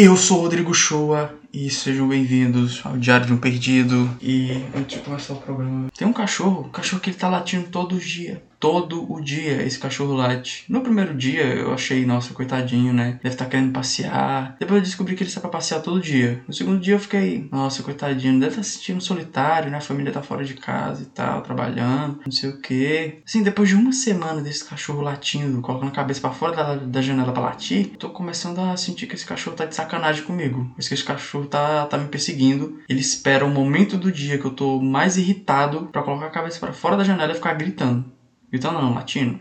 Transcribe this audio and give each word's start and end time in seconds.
Eu 0.00 0.16
sou 0.16 0.38
o 0.38 0.42
Rodrigo 0.42 0.72
Shoa 0.72 1.34
e 1.52 1.68
sejam 1.68 2.06
bem-vindos 2.06 2.80
ao 2.84 2.96
Diário 2.96 3.26
de 3.26 3.32
um 3.32 3.36
Perdido. 3.36 4.08
E 4.22 4.62
antes 4.72 4.96
de 4.96 5.04
começar 5.04 5.32
o 5.32 5.40
programa, 5.40 5.88
tem 5.92 6.06
um 6.06 6.12
cachorro, 6.12 6.66
um 6.66 6.70
cachorro 6.70 7.02
que 7.02 7.10
ele 7.10 7.16
tá 7.16 7.28
latindo 7.28 7.66
todo 7.66 7.98
dia 7.98 8.40
todo 8.58 9.10
o 9.10 9.20
dia 9.20 9.62
esse 9.62 9.78
cachorro 9.78 10.14
late. 10.14 10.64
No 10.68 10.80
primeiro 10.80 11.14
dia 11.14 11.44
eu 11.44 11.72
achei, 11.72 12.04
nossa, 12.04 12.34
coitadinho, 12.34 12.92
né? 12.92 13.18
Deve 13.22 13.34
estar 13.34 13.44
tá 13.44 13.50
querendo 13.50 13.72
passear. 13.72 14.56
Depois 14.58 14.78
eu 14.78 14.84
descobri 14.84 15.14
que 15.14 15.22
ele 15.22 15.30
sai 15.30 15.40
pra 15.40 15.50
passear 15.50 15.80
todo 15.80 16.00
dia. 16.00 16.42
No 16.46 16.54
segundo 16.54 16.80
dia 16.80 16.94
eu 16.94 17.00
fiquei, 17.00 17.48
nossa, 17.50 17.82
coitadinho, 17.82 18.40
deve 18.40 18.52
estar 18.52 18.62
tá 18.62 18.62
se 18.62 18.78
sentindo 18.78 19.00
solitário, 19.00 19.70
né? 19.70 19.78
A 19.78 19.80
família 19.82 20.12
tá 20.12 20.22
fora 20.22 20.44
de 20.44 20.54
casa 20.54 21.02
e 21.02 21.06
tal, 21.06 21.42
trabalhando, 21.42 22.20
não 22.24 22.32
sei 22.32 22.50
o 22.50 22.60
que. 22.60 23.18
Assim, 23.26 23.42
depois 23.42 23.68
de 23.68 23.74
uma 23.74 23.92
semana 23.92 24.40
desse 24.40 24.64
cachorro 24.64 25.00
latindo, 25.00 25.60
colocando 25.60 25.88
a 25.88 25.92
cabeça 25.92 26.20
para 26.20 26.30
fora 26.30 26.56
da, 26.56 26.74
da 26.76 27.02
janela 27.02 27.32
pra 27.32 27.42
latir, 27.42 27.96
tô 27.98 28.10
começando 28.10 28.58
a 28.60 28.76
sentir 28.76 29.06
que 29.06 29.14
esse 29.14 29.26
cachorro 29.26 29.56
tá 29.56 29.64
de 29.64 29.74
sacanagem 29.74 30.24
comigo. 30.24 30.72
Que 30.74 30.80
esse 30.80 31.04
cachorro 31.04 31.46
tá, 31.46 31.86
tá 31.86 31.96
me 31.96 32.08
perseguindo. 32.08 32.78
Ele 32.88 33.00
espera 33.00 33.44
o 33.44 33.50
momento 33.50 33.96
do 33.96 34.10
dia 34.10 34.38
que 34.38 34.44
eu 34.44 34.50
tô 34.50 34.80
mais 34.80 35.16
irritado 35.16 35.88
para 35.92 36.02
colocar 36.02 36.26
a 36.26 36.30
cabeça 36.30 36.58
para 36.58 36.72
fora 36.72 36.96
da 36.96 37.04
janela 37.04 37.32
e 37.32 37.36
ficar 37.36 37.54
gritando. 37.54 38.17
Gritando 38.50 38.80
não, 38.80 38.94
latino. 38.94 39.40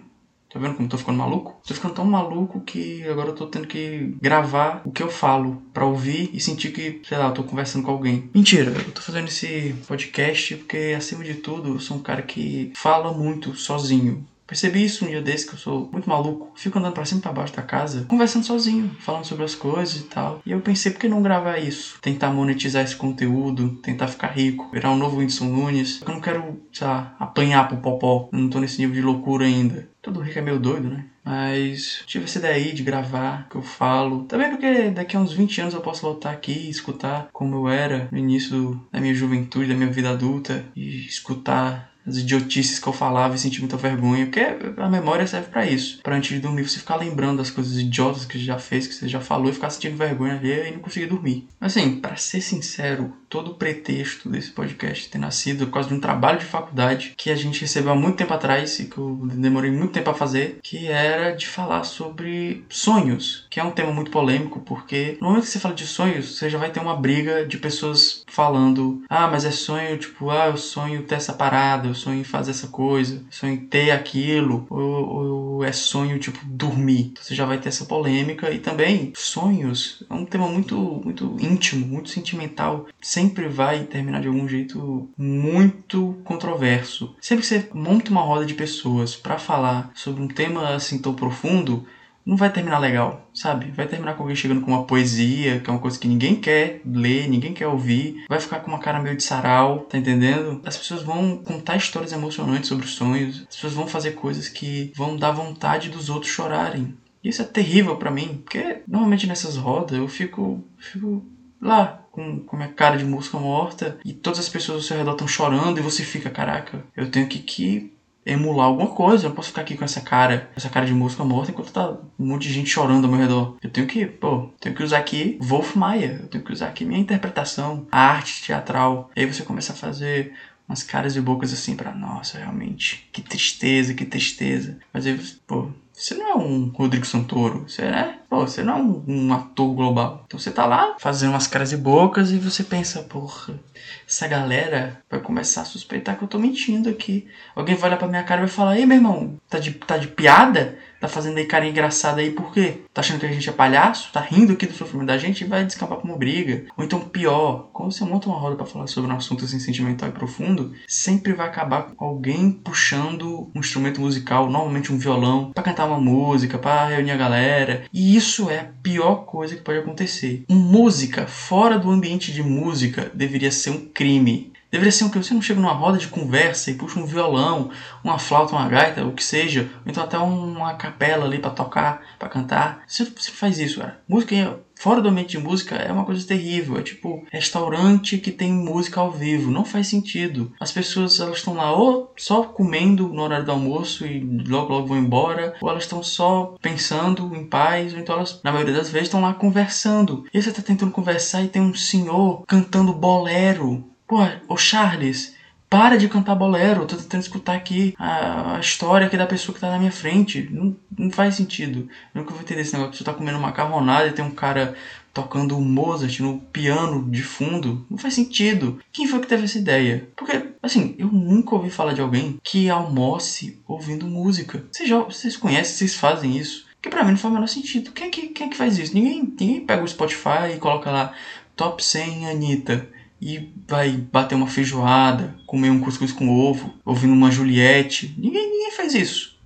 Tá 0.51 0.59
vendo 0.59 0.75
como 0.75 0.87
tô 0.87 0.97
ficando 0.97 1.17
maluco? 1.17 1.61
Tô 1.67 1.73
ficando 1.73 1.93
tão 1.93 2.05
maluco 2.05 2.61
que 2.61 3.03
agora 3.03 3.29
eu 3.29 3.35
tô 3.35 3.47
tendo 3.47 3.67
que 3.67 4.15
gravar 4.21 4.81
o 4.85 4.91
que 4.91 5.03
eu 5.03 5.09
falo 5.09 5.61
para 5.73 5.85
ouvir 5.85 6.29
e 6.33 6.39
sentir 6.39 6.71
que, 6.71 7.01
sei 7.07 7.17
lá, 7.17 7.27
eu 7.27 7.33
tô 7.33 7.43
conversando 7.43 7.83
com 7.83 7.91
alguém. 7.91 8.29
Mentira, 8.33 8.71
eu 8.71 8.91
tô 8.91 9.01
fazendo 9.01 9.27
esse 9.27 9.75
podcast 9.85 10.55
porque, 10.55 10.95
acima 10.97 11.23
de 11.23 11.35
tudo, 11.35 11.73
eu 11.73 11.79
sou 11.79 11.97
um 11.97 12.01
cara 12.01 12.21
que 12.21 12.71
fala 12.75 13.11
muito 13.11 13.55
sozinho. 13.55 14.25
Percebi 14.47 14.85
isso 14.85 15.03
um 15.03 15.09
dia 15.09 15.21
desse, 15.21 15.45
que 15.45 15.53
eu 15.53 15.59
sou 15.59 15.89
muito 15.91 16.09
maluco. 16.09 16.51
Fico 16.55 16.79
andando 16.79 16.93
pra 16.93 17.05
cima 17.05 17.19
e 17.19 17.21
pra 17.21 17.33
baixo 17.33 17.53
da 17.53 17.61
casa, 17.61 18.05
conversando 18.07 18.45
sozinho, 18.45 18.89
falando 18.99 19.25
sobre 19.25 19.43
as 19.43 19.53
coisas 19.53 19.97
e 19.97 20.03
tal. 20.03 20.41
E 20.45 20.51
eu 20.51 20.61
pensei, 20.61 20.91
por 20.91 20.99
que 20.99 21.09
não 21.09 21.21
gravar 21.21 21.57
isso? 21.57 21.99
Tentar 22.01 22.31
monetizar 22.31 22.83
esse 22.83 22.95
conteúdo, 22.95 23.75
tentar 23.83 24.07
ficar 24.07 24.27
rico, 24.27 24.69
virar 24.71 24.91
um 24.91 24.97
novo 24.97 25.17
Whindersson 25.17 25.45
Nunes. 25.45 26.01
Eu 26.01 26.13
não 26.13 26.21
quero, 26.21 26.61
sei 26.71 26.87
lá, 26.87 27.15
apanhar 27.19 27.67
pro 27.67 27.77
popó. 27.77 28.29
Eu 28.31 28.39
não 28.39 28.49
tô 28.49 28.59
nesse 28.59 28.79
nível 28.79 28.95
de 28.95 29.01
loucura 29.01 29.45
ainda. 29.45 29.89
Todo 30.01 30.21
rico 30.21 30.39
é 30.39 30.41
meio 30.41 30.57
doido, 30.57 30.89
né? 30.89 31.05
Mas 31.25 32.03
tive 32.07 32.23
essa 32.23 32.39
ideia 32.39 32.55
aí 32.55 32.71
de 32.71 32.81
gravar, 32.81 33.49
que 33.49 33.57
eu 33.57 33.61
falo. 33.61 34.23
Também 34.23 34.49
porque 34.49 34.91
daqui 34.91 35.17
a 35.17 35.19
uns 35.19 35.33
20 35.33 35.59
anos 35.59 35.73
eu 35.73 35.81
posso 35.81 36.01
voltar 36.01 36.31
aqui 36.31 36.53
e 36.53 36.69
escutar 36.69 37.27
como 37.33 37.57
eu 37.57 37.67
era 37.67 38.07
no 38.09 38.17
início 38.17 38.81
da 38.89 39.01
minha 39.01 39.13
juventude, 39.13 39.67
da 39.67 39.75
minha 39.75 39.91
vida 39.91 40.09
adulta. 40.09 40.63
E 40.73 41.05
escutar 41.05 41.91
as 42.07 42.17
idiotices 42.17 42.79
que 42.79 42.87
eu 42.87 42.93
falava 42.93 43.35
e 43.35 43.39
sentir 43.39 43.59
muita 43.59 43.77
vergonha, 43.77 44.25
porque 44.25 44.39
a 44.77 44.89
memória 44.89 45.27
serve 45.27 45.49
para 45.49 45.65
isso. 45.65 45.99
Para 46.01 46.15
antes 46.15 46.29
de 46.29 46.39
dormir 46.39 46.67
você 46.67 46.79
ficar 46.79 46.95
lembrando 46.95 47.37
das 47.37 47.51
coisas 47.51 47.77
idiotas 47.77 48.25
que 48.25 48.37
você 48.37 48.45
já 48.45 48.57
fez, 48.57 48.87
que 48.87 48.93
você 48.93 49.07
já 49.07 49.19
falou 49.19 49.49
e 49.49 49.53
ficar 49.53 49.69
sentindo 49.69 49.97
vergonha 49.97 50.35
ali 50.35 50.51
e 50.51 50.71
não 50.71 50.79
conseguir 50.79 51.07
dormir. 51.07 51.47
Assim, 51.59 51.99
para 51.99 52.15
ser 52.15 52.41
sincero, 52.41 53.13
todo 53.29 53.51
o 53.51 53.55
pretexto 53.55 54.29
desse 54.29 54.51
podcast 54.51 55.09
ter 55.09 55.17
nascido 55.17 55.65
por 55.65 55.73
causa 55.73 55.89
de 55.89 55.95
um 55.95 55.99
trabalho 55.99 56.39
de 56.39 56.45
faculdade 56.45 57.13
que 57.17 57.29
a 57.29 57.35
gente 57.35 57.61
recebeu 57.61 57.91
há 57.91 57.95
muito 57.95 58.17
tempo 58.17 58.33
atrás 58.33 58.79
e 58.79 58.85
que 58.85 58.97
eu 58.97 59.19
demorei 59.33 59.71
muito 59.71 59.93
tempo 59.93 60.09
a 60.09 60.13
fazer, 60.13 60.59
que 60.63 60.87
era 60.87 61.31
de 61.31 61.45
falar 61.47 61.83
sobre 61.83 62.63
sonhos, 62.69 63.45
que 63.49 63.59
é 63.59 63.63
um 63.63 63.71
tema 63.71 63.91
muito 63.91 64.11
polêmico, 64.11 64.61
porque 64.61 65.17
no 65.19 65.27
momento 65.27 65.43
que 65.43 65.49
você 65.49 65.59
fala 65.59 65.75
de 65.75 65.85
sonhos, 65.85 66.37
você 66.37 66.49
já 66.49 66.57
vai 66.57 66.71
ter 66.71 66.79
uma 66.79 66.95
briga 66.95 67.45
de 67.45 67.57
pessoas 67.57 68.23
falando: 68.27 69.03
"Ah, 69.09 69.27
mas 69.27 69.43
é 69.45 69.51
sonho, 69.51 69.97
tipo, 69.97 70.29
ah, 70.29 70.47
eu 70.47 70.57
sonho 70.57 71.03
ter 71.03 71.15
essa 71.15 71.33
parada, 71.33 71.87
sonho 71.97 72.21
em 72.21 72.23
fazer 72.23 72.51
essa 72.51 72.67
coisa, 72.67 73.23
sonho 73.29 73.53
em 73.53 73.67
ter 73.67 73.91
aquilo", 73.91 74.65
ou, 74.69 75.57
ou 75.59 75.63
é 75.63 75.71
sonho 75.71 76.19
tipo 76.19 76.39
dormir. 76.45 77.09
Então, 77.11 77.23
você 77.23 77.35
já 77.35 77.45
vai 77.45 77.59
ter 77.59 77.69
essa 77.69 77.85
polêmica 77.85 78.51
e 78.51 78.59
também 78.59 79.11
sonhos 79.15 80.03
é 80.09 80.13
um 80.13 80.25
tema 80.25 80.47
muito 80.47 80.77
muito 81.03 81.35
íntimo, 81.39 81.85
muito 81.85 82.09
sentimental 82.09 82.87
sempre 83.01 83.47
vai 83.47 83.83
terminar 83.85 84.21
de 84.21 84.27
algum 84.27 84.47
jeito 84.47 85.09
muito 85.17 86.19
controverso. 86.23 87.15
Sempre 87.21 87.43
que 87.43 87.47
você 87.47 87.69
monta 87.73 88.11
uma 88.11 88.21
roda 88.21 88.45
de 88.45 88.53
pessoas 88.53 89.15
para 89.15 89.37
falar 89.37 89.91
sobre 89.95 90.21
um 90.21 90.27
tema 90.27 90.75
assim 90.75 90.99
tão 90.99 91.13
profundo, 91.13 91.85
não 92.27 92.35
vai 92.35 92.51
terminar 92.51 92.77
legal, 92.79 93.25
sabe? 93.33 93.71
Vai 93.71 93.87
terminar 93.87 94.15
com 94.15 94.23
alguém 94.23 94.35
chegando 94.35 94.59
com 94.59 94.71
uma 94.71 94.83
poesia, 94.83 95.61
que 95.61 95.69
é 95.69 95.73
uma 95.73 95.79
coisa 95.79 95.97
que 95.97 96.09
ninguém 96.09 96.35
quer 96.35 96.81
ler, 96.85 97.29
ninguém 97.29 97.53
quer 97.53 97.67
ouvir. 97.67 98.25
Vai 98.27 98.37
ficar 98.41 98.59
com 98.59 98.69
uma 98.69 98.79
cara 98.79 99.01
meio 99.01 99.15
de 99.15 99.23
sarau, 99.23 99.79
tá 99.85 99.97
entendendo? 99.97 100.61
As 100.65 100.75
pessoas 100.75 101.03
vão 101.03 101.37
contar 101.37 101.77
histórias 101.77 102.11
emocionantes 102.11 102.67
sobre 102.67 102.85
os 102.85 102.95
sonhos. 102.95 103.45
As 103.47 103.55
pessoas 103.55 103.73
vão 103.73 103.87
fazer 103.87 104.11
coisas 104.11 104.49
que 104.49 104.91
vão 104.93 105.15
dar 105.15 105.31
vontade 105.31 105.89
dos 105.89 106.09
outros 106.09 106.29
chorarem. 106.29 106.97
Isso 107.23 107.41
é 107.41 107.45
terrível 107.45 107.95
para 107.95 108.11
mim, 108.11 108.41
porque 108.43 108.81
normalmente 108.85 109.25
nessas 109.25 109.55
rodas 109.55 109.97
eu 109.97 110.07
fico, 110.09 110.61
fico 110.77 111.25
lá, 111.61 112.03
com, 112.11 112.39
com 112.39 112.57
minha 112.57 112.69
cara 112.69 112.97
de 112.97 113.05
música 113.05 113.39
morta, 113.39 113.97
e 114.03 114.11
todas 114.11 114.39
as 114.39 114.49
pessoas 114.49 114.77
ao 114.77 114.83
seu 114.83 114.97
redor 114.97 115.13
estão 115.13 115.27
chorando, 115.27 115.79
e 115.79 115.83
você 115.83 116.03
fica, 116.03 116.29
caraca, 116.29 116.83
eu 116.95 117.09
tenho 117.09 117.27
que, 117.27 117.39
que 117.39 117.93
emular 118.27 118.67
alguma 118.67 118.89
coisa, 118.89 119.25
eu 119.25 119.29
não 119.29 119.35
posso 119.35 119.49
ficar 119.49 119.61
aqui 119.61 119.77
com 119.77 119.85
essa 119.85 120.01
cara, 120.01 120.49
essa 120.55 120.69
cara 120.69 120.85
de 120.85 120.93
música 120.93 121.23
morta, 121.23 121.51
enquanto 121.51 121.71
tá 121.71 121.97
um 122.19 122.27
monte 122.27 122.47
de 122.47 122.53
gente 122.53 122.69
chorando 122.69 123.05
ao 123.05 123.11
meu 123.11 123.19
redor. 123.19 123.57
Eu 123.63 123.69
tenho 123.69 123.87
que, 123.87 124.05
pô, 124.05 124.49
tenho 124.59 124.75
que 124.75 124.83
usar 124.83 124.97
aqui 124.97 125.37
Wolf 125.41 125.75
Maia, 125.75 126.19
eu 126.21 126.27
tenho 126.27 126.43
que 126.43 126.51
usar 126.51 126.67
aqui 126.67 126.83
minha 126.85 126.99
interpretação, 126.99 127.87
a 127.91 127.99
arte 127.99 128.43
teatral. 128.43 129.09
E 129.15 129.21
aí 129.21 129.25
você 129.25 129.43
começa 129.43 129.71
a 129.71 129.75
fazer 129.75 130.33
umas 130.67 130.83
caras 130.83 131.15
e 131.15 131.21
bocas 131.21 131.53
assim 131.53 131.75
para 131.75 131.95
nossa, 131.95 132.37
realmente, 132.37 133.07
que 133.13 133.21
tristeza, 133.21 133.93
que 133.93 134.05
tristeza. 134.05 134.77
Mas 134.91 135.07
aí, 135.07 135.17
pô, 135.47 135.69
você 135.97 136.13
não 136.13 136.29
é 136.29 136.35
um 136.35 136.67
Rodrigo 136.69 137.07
Santoro, 137.07 137.67
você 137.67 137.81
é, 137.81 138.19
pô, 138.29 138.41
você 138.41 138.61
não 138.61 138.73
é 138.73 138.75
um, 138.79 139.03
um, 139.07 139.33
ator 139.33 139.73
global. 139.73 140.23
Então 140.27 140.39
você 140.39 140.51
tá 140.51 140.63
lá 140.63 140.95
fazendo 140.99 141.31
umas 141.31 141.47
caras 141.47 141.71
e 141.71 141.77
bocas 141.77 142.29
e 142.31 142.37
você 142.37 142.63
pensa, 142.63 143.01
porra, 143.01 143.59
essa 144.07 144.27
galera 144.27 145.01
vai 145.09 145.19
começar 145.19 145.61
a 145.61 145.65
suspeitar 145.65 146.15
que 146.15 146.23
eu 146.23 146.27
tô 146.27 146.37
mentindo 146.37 146.87
aqui. 146.87 147.27
Alguém 147.55 147.73
vai 147.73 147.89
olhar 147.89 147.97
pra 147.97 148.07
minha 148.07 148.23
cara 148.23 148.41
e 148.41 148.45
vai 148.45 148.53
falar, 148.53 148.77
ei 148.77 148.85
meu 148.85 148.97
irmão, 148.97 149.39
tá 149.49 149.57
de, 149.57 149.71
tá 149.71 149.97
de 149.97 150.07
piada? 150.07 150.77
Tá 150.99 151.07
fazendo 151.07 151.37
aí 151.37 151.45
cara 151.45 151.67
engraçada 151.67 152.21
aí 152.21 152.31
por 152.31 152.51
quê? 152.51 152.81
Tá 152.93 153.01
achando 153.01 153.19
que 153.19 153.25
a 153.25 153.31
gente 153.31 153.49
é 153.49 153.51
palhaço? 153.51 154.11
Tá 154.11 154.19
rindo 154.19 154.53
aqui 154.53 154.65
do 154.65 154.73
sofrimento 154.73 155.07
da 155.07 155.17
gente 155.17 155.41
e 155.41 155.47
vai 155.47 155.63
descambar 155.63 155.99
pra 155.99 156.07
uma 156.07 156.17
briga. 156.17 156.65
Ou 156.75 156.83
então 156.83 156.99
pior, 156.99 157.69
quando 157.71 157.91
você 157.91 158.03
monta 158.03 158.27
uma 158.27 158.39
roda 158.39 158.55
para 158.55 158.65
falar 158.65 158.87
sobre 158.87 159.11
um 159.11 159.15
assunto 159.15 159.45
assim 159.45 159.59
sentimental 159.59 160.09
e 160.09 160.11
profundo, 160.11 160.73
sempre 160.87 161.33
vai 161.33 161.47
acabar 161.47 161.91
com 161.95 162.05
alguém 162.05 162.51
puxando 162.51 163.51
um 163.55 163.59
instrumento 163.59 164.01
musical, 164.01 164.49
normalmente 164.49 164.91
um 164.91 164.97
violão, 164.97 165.51
para 165.53 165.63
cantar 165.63 165.85
uma 165.85 165.99
música, 165.99 166.57
para 166.57 166.87
reunir 166.87 167.11
a 167.11 167.17
galera. 167.17 167.83
E 167.93 168.15
isso 168.15 168.49
é 168.49 168.59
a 168.59 168.69
pior 168.81 169.25
coisa 169.25 169.55
que 169.55 169.61
pode 169.61 169.79
acontecer. 169.79 170.43
Música 170.49 171.27
fora 171.27 171.77
do 171.77 171.89
ambiente 171.89 172.31
de 172.33 172.41
música 172.41 173.11
deveria 173.13 173.51
ser 173.51 173.69
um 173.69 173.85
crime. 173.89 174.51
Deveria 174.71 174.91
ser 174.91 175.05
o 175.05 175.09
que? 175.09 175.17
Você 175.17 175.33
não 175.33 175.41
chega 175.41 175.59
numa 175.59 175.73
roda 175.73 175.97
de 175.97 176.07
conversa 176.07 176.69
e 176.69 176.75
puxa 176.75 176.99
um 176.99 177.05
violão, 177.05 177.69
uma 178.03 178.19
flauta, 178.19 178.53
uma 178.53 178.67
gaita, 178.67 179.05
o 179.05 179.13
que 179.13 179.23
seja, 179.23 179.69
ou 179.85 179.91
então 179.91 180.03
até 180.03 180.17
uma 180.17 180.73
capela 180.75 181.25
ali 181.25 181.39
para 181.39 181.51
tocar, 181.51 182.01
para 182.19 182.29
cantar. 182.29 182.83
Você, 182.87 183.05
você 183.05 183.31
faz 183.31 183.59
isso, 183.59 183.79
cara. 183.79 184.01
Música 184.07 184.59
fora 184.79 185.01
do 185.01 185.09
ambiente 185.09 185.31
de 185.31 185.39
música 185.39 185.75
é 185.75 185.91
uma 185.91 186.05
coisa 186.05 186.25
terrível. 186.25 186.77
É 186.77 186.81
tipo 186.81 187.25
restaurante 187.31 188.17
que 188.17 188.31
tem 188.31 188.51
música 188.51 189.01
ao 189.01 189.11
vivo. 189.11 189.51
Não 189.51 189.65
faz 189.65 189.87
sentido. 189.87 190.53
As 190.59 190.71
pessoas 190.71 191.19
elas 191.19 191.37
estão 191.37 191.55
lá 191.55 191.71
ou 191.71 192.13
só 192.17 192.43
comendo 192.43 193.09
no 193.09 193.21
horário 193.21 193.45
do 193.45 193.51
almoço 193.51 194.05
e 194.05 194.19
logo 194.47 194.73
logo 194.73 194.87
vão 194.87 194.97
embora, 194.97 195.55
ou 195.61 195.69
elas 195.69 195.83
estão 195.83 196.03
só 196.03 196.55
pensando 196.61 197.35
em 197.35 197.45
paz, 197.45 197.93
ou 197.93 197.99
então 197.99 198.15
elas, 198.15 198.39
na 198.43 198.51
maioria 198.51 198.73
das 198.73 198.89
vezes, 198.89 199.07
estão 199.07 199.21
lá 199.21 199.33
conversando. 199.33 200.25
E 200.33 200.41
você 200.41 200.49
está 200.49 200.61
tentando 200.61 200.91
conversar 200.91 201.43
e 201.43 201.47
tem 201.47 201.61
um 201.61 201.73
senhor 201.73 202.43
cantando 202.45 202.93
bolero 202.93 203.85
Pô, 204.07 204.19
ô 204.47 204.55
Charles, 204.55 205.35
para 205.69 205.97
de 205.97 206.07
cantar 206.07 206.33
bolero, 206.33 206.83
eu 206.83 206.87
tô 206.87 206.95
tentando 206.95 207.21
escutar 207.21 207.55
aqui 207.55 207.93
a, 207.99 208.55
a, 208.55 208.59
história 208.61 209.05
aqui 209.05 209.17
da 209.17 209.27
pessoa 209.27 209.53
que 209.53 209.59
tá 209.59 209.69
na 209.69 209.77
minha 209.77 209.91
frente. 209.91 210.47
Não, 210.49 210.73
não 210.97 211.11
faz 211.11 211.35
sentido. 211.35 211.89
Eu 212.15 212.21
nunca 212.21 212.31
vou 212.31 212.41
entender 212.41 212.61
esse 212.61 212.71
negócio. 212.71 212.95
Você 212.97 213.03
tá 213.03 213.13
comendo 213.13 213.37
macarronada 213.37 214.07
e 214.07 214.13
tem 214.13 214.23
um 214.23 214.31
cara 214.31 214.75
tocando 215.13 215.59
Mozart 215.59 216.21
no 216.21 216.39
piano 216.39 217.09
de 217.11 217.21
fundo. 217.21 217.85
Não 217.89 217.97
faz 217.97 218.13
sentido. 218.13 218.79
Quem 218.93 219.07
foi 219.07 219.19
que 219.19 219.27
teve 219.27 219.43
essa 219.43 219.57
ideia? 219.57 220.07
Porque, 220.15 220.41
assim, 220.63 220.95
eu 220.97 221.07
nunca 221.07 221.55
ouvi 221.55 221.69
falar 221.69 221.91
de 221.91 221.99
alguém 221.99 222.39
que 222.41 222.69
almoce 222.69 223.59
ouvindo 223.67 224.07
música. 224.07 224.63
Vocês, 224.71 224.87
já, 224.87 224.99
vocês 224.99 225.35
conhecem, 225.35 225.75
vocês 225.75 225.95
fazem 225.95 226.37
isso. 226.37 226.65
Que 226.81 226.89
pra 226.89 227.03
mim 227.03 227.11
não 227.11 227.17
faz 227.17 227.31
o 227.31 227.35
menor 227.35 227.47
sentido. 227.47 227.91
Quem, 227.91 228.09
quem, 228.09 228.31
quem 228.31 228.47
é 228.47 228.49
que 228.49 228.55
faz 228.55 228.77
isso? 228.77 228.95
Ninguém, 228.95 229.21
ninguém 229.21 229.65
pega 229.65 229.83
o 229.83 229.87
Spotify 229.87 230.53
e 230.55 230.59
coloca 230.59 230.89
lá 230.89 231.13
Top 231.57 231.83
100 231.83 232.29
Anitta 232.29 232.87
e 233.21 233.53
vai 233.67 233.91
bater 233.91 234.35
uma 234.35 234.47
feijoada, 234.47 235.35
comer 235.45 235.69
um 235.69 235.79
cuscuz 235.79 236.11
com 236.11 236.29
ovo, 236.29 236.73
ouvindo 236.85 237.13
uma 237.13 237.31
Juliette. 237.31 238.13
Ninguém, 238.17 238.49
ninguém 238.49 238.71
faz 238.71 238.93
isso. 238.93 239.37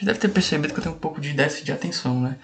Você 0.00 0.06
deve 0.06 0.18
ter 0.18 0.28
percebido 0.28 0.72
que 0.72 0.80
eu 0.80 0.82
tenho 0.82 0.94
um 0.94 0.98
pouco 0.98 1.20
de 1.20 1.34
déficit 1.34 1.66
de 1.66 1.72
atenção, 1.72 2.22
né? 2.22 2.38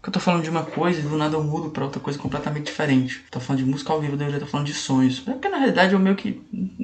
Que 0.00 0.08
eu 0.08 0.12
tô 0.12 0.20
falando 0.20 0.44
de 0.44 0.50
uma 0.50 0.62
coisa 0.62 1.00
e 1.00 1.02
do 1.02 1.16
nada 1.16 1.34
eu 1.34 1.42
mudo 1.42 1.70
pra 1.70 1.84
outra 1.84 2.00
coisa 2.00 2.16
completamente 2.16 2.66
diferente. 2.66 3.24
tô 3.32 3.40
falando 3.40 3.64
de 3.64 3.68
música 3.68 3.92
ao 3.92 4.00
vivo, 4.00 4.12
eu 4.12 4.16
deveria 4.16 4.38
estar 4.38 4.48
falando 4.48 4.68
de 4.68 4.74
sonhos. 4.74 5.20
É 5.26 5.32
porque 5.32 5.48
na 5.48 5.56
realidade 5.56 5.92
eu 5.92 5.98
meio 5.98 6.14
que 6.14 6.40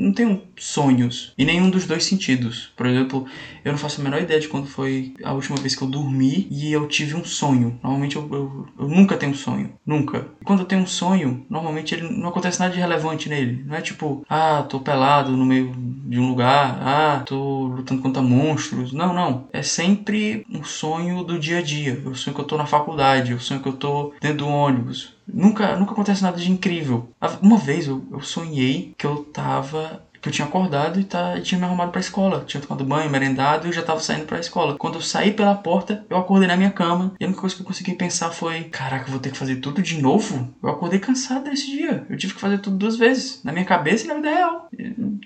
não 0.07 0.13
tenho 0.13 0.43
sonhos 0.57 1.33
em 1.37 1.45
nenhum 1.45 1.69
dos 1.69 1.87
dois 1.87 2.05
sentidos. 2.05 2.73
Por 2.77 2.87
exemplo, 2.87 3.27
eu 3.65 3.73
não 3.73 3.79
faço 3.79 4.01
a 4.01 4.05
menor 4.05 4.23
ideia 4.23 4.41
de 4.41 4.49
quando 4.49 4.67
foi 4.67 5.15
a 5.23 5.33
última 5.33 5.57
vez 5.57 5.75
que 5.75 5.83
eu 5.83 5.89
dormi 5.89 6.47
e 6.51 6.73
eu 6.73 6.87
tive 6.87 7.15
um 7.15 7.25
sonho. 7.25 7.79
Normalmente 7.83 8.17
eu, 8.17 8.29
eu, 8.33 8.67
eu 8.79 8.89
nunca 8.89 9.17
tenho 9.17 9.33
um 9.33 9.37
sonho. 9.37 9.73
Nunca. 9.85 10.29
Quando 10.45 10.61
eu 10.61 10.67
tenho 10.67 10.83
um 10.83 10.87
sonho, 10.87 11.45
normalmente 11.51 11.95
ele 11.95 12.09
não 12.09 12.29
acontece 12.29 12.61
nada 12.61 12.73
de 12.73 12.81
relevante 12.81 13.29
nele. 13.29 13.65
Não 13.65 13.75
é 13.75 13.81
tipo, 13.81 14.25
ah, 14.29 14.65
tô 14.69 14.81
pelado 14.81 15.37
no 15.37 15.45
meio 15.45 15.73
de 16.07 16.19
um 16.19 16.29
lugar, 16.29 16.79
ah, 16.81 17.23
tô 17.27 17.65
lutando 17.67 18.03
contra 18.03 18.23
monstros. 18.23 18.93
Não, 18.93 19.13
não. 19.13 19.49
É 19.53 19.63
sempre 19.63 20.47
um 20.51 20.63
sonho 20.63 21.25
do 21.25 21.39
dia 21.39 21.59
a 21.59 21.63
dia. 21.63 22.01
Eu 22.05 22.15
sonho 22.15 22.35
que 22.35 22.41
eu 22.41 22.47
tô 22.47 22.57
na 22.57 22.67
faculdade, 22.67 23.33
eu 23.33 23.41
sonho 23.41 23.61
que 23.61 23.69
eu 23.69 23.75
tô 23.75 24.13
dentro 24.21 24.39
do 24.39 24.49
ônibus. 24.49 25.16
Nunca, 25.27 25.77
nunca 25.77 25.93
acontece 25.93 26.23
nada 26.23 26.37
de 26.37 26.51
incrível. 26.51 27.09
Uma 27.43 27.59
vez 27.59 27.87
eu, 27.87 28.07
eu 28.11 28.21
sonhei 28.21 28.95
que 28.97 29.07
eu 29.07 29.25
tava 29.25 30.03
que 30.27 30.31
eu 30.31 30.33
tinha 30.33 30.49
acordado 30.49 30.99
e, 30.99 31.05
tá, 31.05 31.39
e 31.39 31.43
tinha 31.43 31.59
me 31.59 31.65
arrumado 31.65 31.93
pra 31.93 32.01
escola. 32.01 32.45
Tinha 32.47 32.61
tomado 32.61 32.85
banho, 32.85 33.09
merendado 33.09 33.67
e 33.67 33.71
eu 33.71 33.73
já 33.73 33.83
tava 33.83 34.01
saindo 34.01 34.27
pra 34.27 34.41
escola. 34.41 34.77
Quando 34.77 34.97
eu 34.97 35.01
saí 35.01 35.33
pela 35.33 35.55
porta, 35.55 36.05
eu 36.11 36.17
acordei 36.17 36.49
na 36.49 36.57
minha 36.57 36.71
cama 36.71 37.15
e 37.21 37.25
a 37.25 37.27
única 37.29 37.41
coisa 37.41 37.55
que 37.55 37.63
eu 37.63 37.67
consegui 37.67 37.95
pensar 37.95 38.31
foi: 38.31 38.65
caraca, 38.65 39.07
eu 39.07 39.13
vou 39.13 39.21
ter 39.21 39.31
que 39.31 39.39
fazer 39.39 39.57
tudo 39.57 39.81
de 39.81 40.03
novo? 40.03 40.53
Eu 40.61 40.69
acordei 40.69 40.99
cansado 40.99 41.45
desse 41.45 41.71
dia. 41.71 42.05
Eu 42.11 42.17
tive 42.17 42.35
que 42.35 42.41
fazer 42.41 42.59
tudo 42.59 42.77
duas 42.77 42.97
vezes, 42.97 43.41
na 43.45 43.53
minha 43.53 43.65
cabeça 43.65 44.05
e 44.05 44.09
na 44.09 44.15
vida 44.15 44.31
real. 44.31 44.69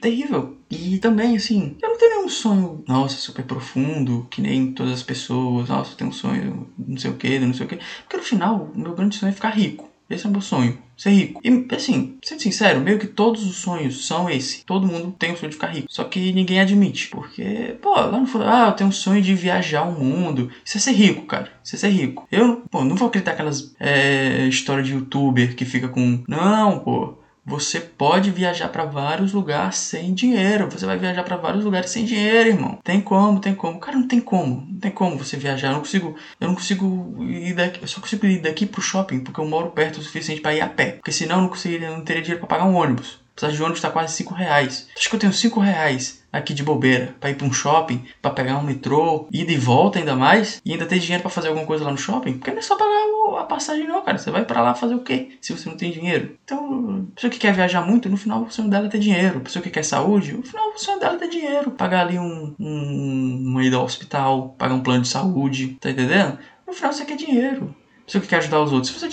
Terrível. 0.00 0.58
E 0.70 0.98
também, 0.98 1.34
assim, 1.34 1.76
eu 1.82 1.88
não 1.88 1.98
tenho 1.98 2.16
nenhum 2.16 2.28
sonho, 2.28 2.84
nossa, 2.86 3.16
super 3.16 3.44
profundo, 3.44 4.26
que 4.30 4.40
nem 4.40 4.72
todas 4.72 4.92
as 4.92 5.02
pessoas, 5.02 5.68
nossa, 5.68 5.92
eu 5.92 5.96
tenho 5.96 6.10
um 6.10 6.12
sonho, 6.12 6.70
não 6.78 6.96
sei 6.96 7.10
o 7.10 7.16
que, 7.16 7.38
não 7.40 7.52
sei 7.52 7.66
o 7.66 7.68
que. 7.68 7.78
Porque 8.02 8.16
no 8.16 8.22
final, 8.22 8.70
o 8.74 8.78
meu 8.78 8.94
grande 8.94 9.16
sonho 9.16 9.30
é 9.30 9.34
ficar 9.34 9.50
rico. 9.50 9.89
Esse 10.10 10.26
é 10.26 10.28
o 10.28 10.32
meu 10.32 10.40
sonho. 10.40 10.76
Ser 10.96 11.10
rico. 11.10 11.40
E 11.42 11.74
assim, 11.74 12.18
sendo 12.22 12.42
sincero, 12.42 12.80
meio 12.80 12.98
que 12.98 13.06
todos 13.06 13.46
os 13.46 13.56
sonhos 13.56 14.06
são 14.06 14.28
esse. 14.28 14.64
Todo 14.66 14.86
mundo 14.86 15.14
tem 15.18 15.32
o 15.32 15.36
sonho 15.36 15.48
de 15.48 15.56
ficar 15.56 15.68
rico. 15.68 15.86
Só 15.88 16.04
que 16.04 16.32
ninguém 16.32 16.60
admite. 16.60 17.08
Porque, 17.08 17.76
pô, 17.80 17.94
lá 17.94 18.18
no 18.18 18.26
fundo, 18.26 18.44
ah, 18.44 18.66
eu 18.66 18.72
tenho 18.72 18.90
um 18.90 18.92
sonho 18.92 19.22
de 19.22 19.34
viajar 19.34 19.84
o 19.84 19.92
mundo. 19.92 20.50
Isso 20.64 20.76
é 20.76 20.80
ser 20.80 20.92
rico, 20.92 21.24
cara. 21.26 21.50
Isso 21.64 21.76
é 21.76 21.78
ser 21.78 21.88
rico. 21.88 22.26
Eu, 22.30 22.62
pô, 22.70 22.84
não 22.84 22.96
vou 22.96 23.08
acreditar 23.08 23.32
aquelas 23.32 23.74
é, 23.78 24.46
histórias 24.46 24.86
de 24.86 24.92
youtuber 24.92 25.54
que 25.54 25.64
fica 25.64 25.88
com. 25.88 26.22
Não, 26.28 26.80
pô. 26.80 27.14
Você 27.50 27.80
pode 27.80 28.30
viajar 28.30 28.68
para 28.68 28.84
vários 28.84 29.32
lugares 29.32 29.76
sem 29.76 30.14
dinheiro. 30.14 30.70
Você 30.70 30.86
vai 30.86 30.96
viajar 30.96 31.24
para 31.24 31.36
vários 31.36 31.64
lugares 31.64 31.90
sem 31.90 32.04
dinheiro, 32.04 32.50
irmão. 32.50 32.78
Tem 32.84 33.00
como, 33.00 33.40
tem 33.40 33.56
como. 33.56 33.80
Cara, 33.80 33.96
não 33.96 34.06
tem 34.06 34.20
como. 34.20 34.68
Não 34.70 34.78
tem 34.78 34.92
como 34.92 35.18
você 35.18 35.36
viajar. 35.36 35.66
Eu 35.66 35.72
não 35.72 35.80
consigo, 35.80 36.14
eu 36.40 36.46
não 36.46 36.54
consigo 36.54 37.24
ir 37.24 37.52
daqui, 37.54 37.82
eu 37.82 37.88
só 37.88 38.00
consigo 38.00 38.24
ir 38.24 38.40
daqui 38.40 38.66
pro 38.66 38.80
shopping 38.80 39.18
porque 39.18 39.40
eu 39.40 39.46
moro 39.46 39.72
perto 39.72 39.98
o 39.98 40.02
suficiente 40.02 40.40
para 40.40 40.54
ir 40.54 40.60
a 40.60 40.68
pé. 40.68 40.92
Porque 40.92 41.10
senão 41.10 41.36
eu 41.36 41.42
não 41.42 41.48
conseguiria, 41.48 41.90
não 41.90 42.04
teria 42.04 42.22
dinheiro 42.22 42.46
para 42.46 42.56
pagar 42.56 42.70
um 42.70 42.76
ônibus. 42.76 43.18
Apesar 43.40 43.56
de 43.56 43.62
ônibus 43.62 43.80
tá 43.80 43.90
quase 43.90 44.14
5 44.16 44.34
reais. 44.34 44.86
Acho 44.94 45.08
que 45.08 45.16
eu 45.16 45.20
tenho 45.20 45.32
5 45.32 45.60
reais 45.60 46.22
aqui 46.30 46.52
de 46.52 46.62
bobeira 46.62 47.14
para 47.18 47.30
ir 47.30 47.36
para 47.36 47.46
um 47.46 47.52
shopping, 47.52 48.04
para 48.20 48.30
pegar 48.30 48.58
um 48.58 48.62
metrô, 48.62 49.26
ida 49.32 49.50
e 49.50 49.56
volta 49.56 49.98
ainda 49.98 50.14
mais, 50.14 50.60
e 50.62 50.72
ainda 50.72 50.84
ter 50.84 50.98
dinheiro 50.98 51.22
para 51.22 51.30
fazer 51.30 51.48
alguma 51.48 51.66
coisa 51.66 51.84
lá 51.84 51.90
no 51.90 51.96
shopping, 51.96 52.34
porque 52.34 52.50
não 52.50 52.58
é 52.58 52.62
só 52.62 52.76
pagar 52.76 53.00
a 53.40 53.44
passagem 53.44 53.88
não, 53.88 54.02
cara. 54.02 54.18
Você 54.18 54.30
vai 54.30 54.44
para 54.44 54.60
lá 54.60 54.74
fazer 54.74 54.94
o 54.94 55.00
quê 55.00 55.38
se 55.40 55.54
você 55.54 55.70
não 55.70 55.76
tem 55.76 55.90
dinheiro? 55.90 56.36
Então, 56.44 57.06
a 57.12 57.14
pessoa 57.14 57.30
que 57.30 57.38
quer 57.38 57.54
viajar 57.54 57.80
muito, 57.80 58.10
no 58.10 58.16
final 58.18 58.42
o 58.42 58.50
sonho 58.50 58.68
dela 58.68 58.86
é 58.86 58.90
ter 58.90 58.98
dinheiro. 58.98 59.38
A 59.38 59.40
pessoa 59.40 59.62
que 59.62 59.70
quer 59.70 59.84
saúde, 59.84 60.34
no 60.34 60.42
final 60.42 60.68
o 60.68 60.78
sonho 60.78 61.00
dela 61.00 61.14
é 61.14 61.18
ter 61.18 61.30
dinheiro. 61.30 61.70
Pagar 61.70 62.06
ali 62.06 62.18
um, 62.18 62.54
um 62.60 63.42
uma 63.48 63.64
ida 63.64 63.76
ao 63.76 63.84
hospital, 63.84 64.54
pagar 64.58 64.74
um 64.74 64.82
plano 64.82 65.02
de 65.02 65.08
saúde, 65.08 65.78
tá 65.80 65.90
entendendo? 65.90 66.38
No 66.66 66.74
final 66.74 66.92
você 66.92 67.06
quer 67.06 67.16
dinheiro. 67.16 67.74
Você 68.10 68.20
quer 68.20 68.38
ajudar 68.38 68.60
os 68.60 68.72
outros. 68.72 68.92
Se 68.92 68.98
você 68.98 69.08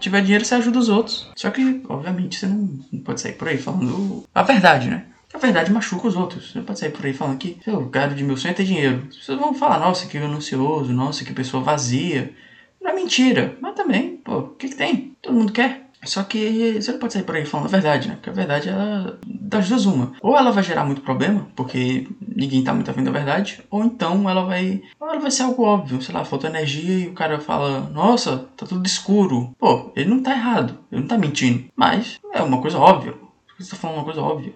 tiver 0.00 0.22
dinheiro, 0.22 0.44
você 0.44 0.54
ajuda 0.54 0.78
os 0.78 0.88
outros. 0.88 1.30
Só 1.36 1.50
que, 1.50 1.82
obviamente, 1.86 2.38
você 2.38 2.46
não, 2.46 2.68
pode 3.04 3.20
sair 3.20 3.34
por 3.34 3.46
aí 3.46 3.58
falando 3.58 4.24
a 4.34 4.42
verdade, 4.42 4.88
né? 4.88 5.04
a 5.34 5.38
verdade 5.38 5.70
machuca 5.70 6.08
os 6.08 6.16
outros. 6.16 6.52
Você 6.52 6.62
pode 6.62 6.78
sair 6.78 6.90
por 6.90 7.04
aí 7.04 7.12
falando 7.12 7.36
que 7.36 7.58
eu 7.66 7.90
quero 7.90 8.14
de 8.14 8.24
meu 8.24 8.36
sonho 8.38 8.54
é 8.58 8.62
dinheiro. 8.62 9.06
As 9.08 9.16
pessoas 9.16 9.38
vão 9.38 9.52
falar, 9.52 9.78
nossa, 9.78 10.06
que 10.06 10.18
ganancioso, 10.18 10.92
nossa, 10.94 11.24
que 11.24 11.32
pessoa 11.34 11.62
vazia. 11.62 12.32
Não 12.80 12.90
é 12.90 12.94
mentira. 12.94 13.56
Mas 13.60 13.74
também, 13.74 14.16
pô, 14.16 14.38
o 14.38 14.48
que, 14.54 14.68
que 14.68 14.76
tem? 14.76 15.14
Todo 15.20 15.34
mundo 15.34 15.52
quer. 15.52 15.87
Só 16.04 16.22
que 16.22 16.80
você 16.80 16.92
não 16.92 16.98
pode 16.98 17.12
sair 17.12 17.24
por 17.24 17.34
aí 17.34 17.44
falando 17.44 17.66
a 17.66 17.70
verdade, 17.70 18.08
né? 18.08 18.14
Porque 18.14 18.30
a 18.30 18.32
verdade, 18.32 18.68
ela, 18.68 19.18
das 19.26 19.68
duas, 19.68 19.84
uma. 19.84 20.12
Ou 20.22 20.36
ela 20.36 20.52
vai 20.52 20.62
gerar 20.62 20.84
muito 20.84 21.02
problema, 21.02 21.48
porque 21.56 22.06
ninguém 22.26 22.62
tá 22.62 22.72
muito 22.72 22.90
afim 22.90 23.02
da 23.02 23.10
verdade, 23.10 23.62
ou 23.70 23.84
então 23.84 24.28
ela 24.28 24.44
vai. 24.44 24.80
Ela 25.00 25.18
vai 25.18 25.30
ser 25.30 25.42
algo 25.42 25.62
óbvio, 25.62 26.00
sei 26.00 26.14
lá, 26.14 26.24
falta 26.24 26.46
energia 26.46 27.06
e 27.06 27.08
o 27.08 27.14
cara 27.14 27.40
fala, 27.40 27.80
nossa, 27.92 28.48
tá 28.56 28.64
tudo 28.64 28.86
escuro. 28.86 29.54
Pô, 29.58 29.92
ele 29.96 30.08
não 30.08 30.22
tá 30.22 30.32
errado, 30.32 30.78
ele 30.90 31.00
não 31.02 31.08
tá 31.08 31.18
mentindo. 31.18 31.64
Mas 31.74 32.18
é 32.32 32.42
uma 32.42 32.60
coisa 32.60 32.78
óbvia. 32.78 33.14
Você 33.58 33.70
tá 33.70 33.76
falando 33.76 33.96
uma 33.96 34.04
coisa 34.04 34.20
óbvia. 34.20 34.52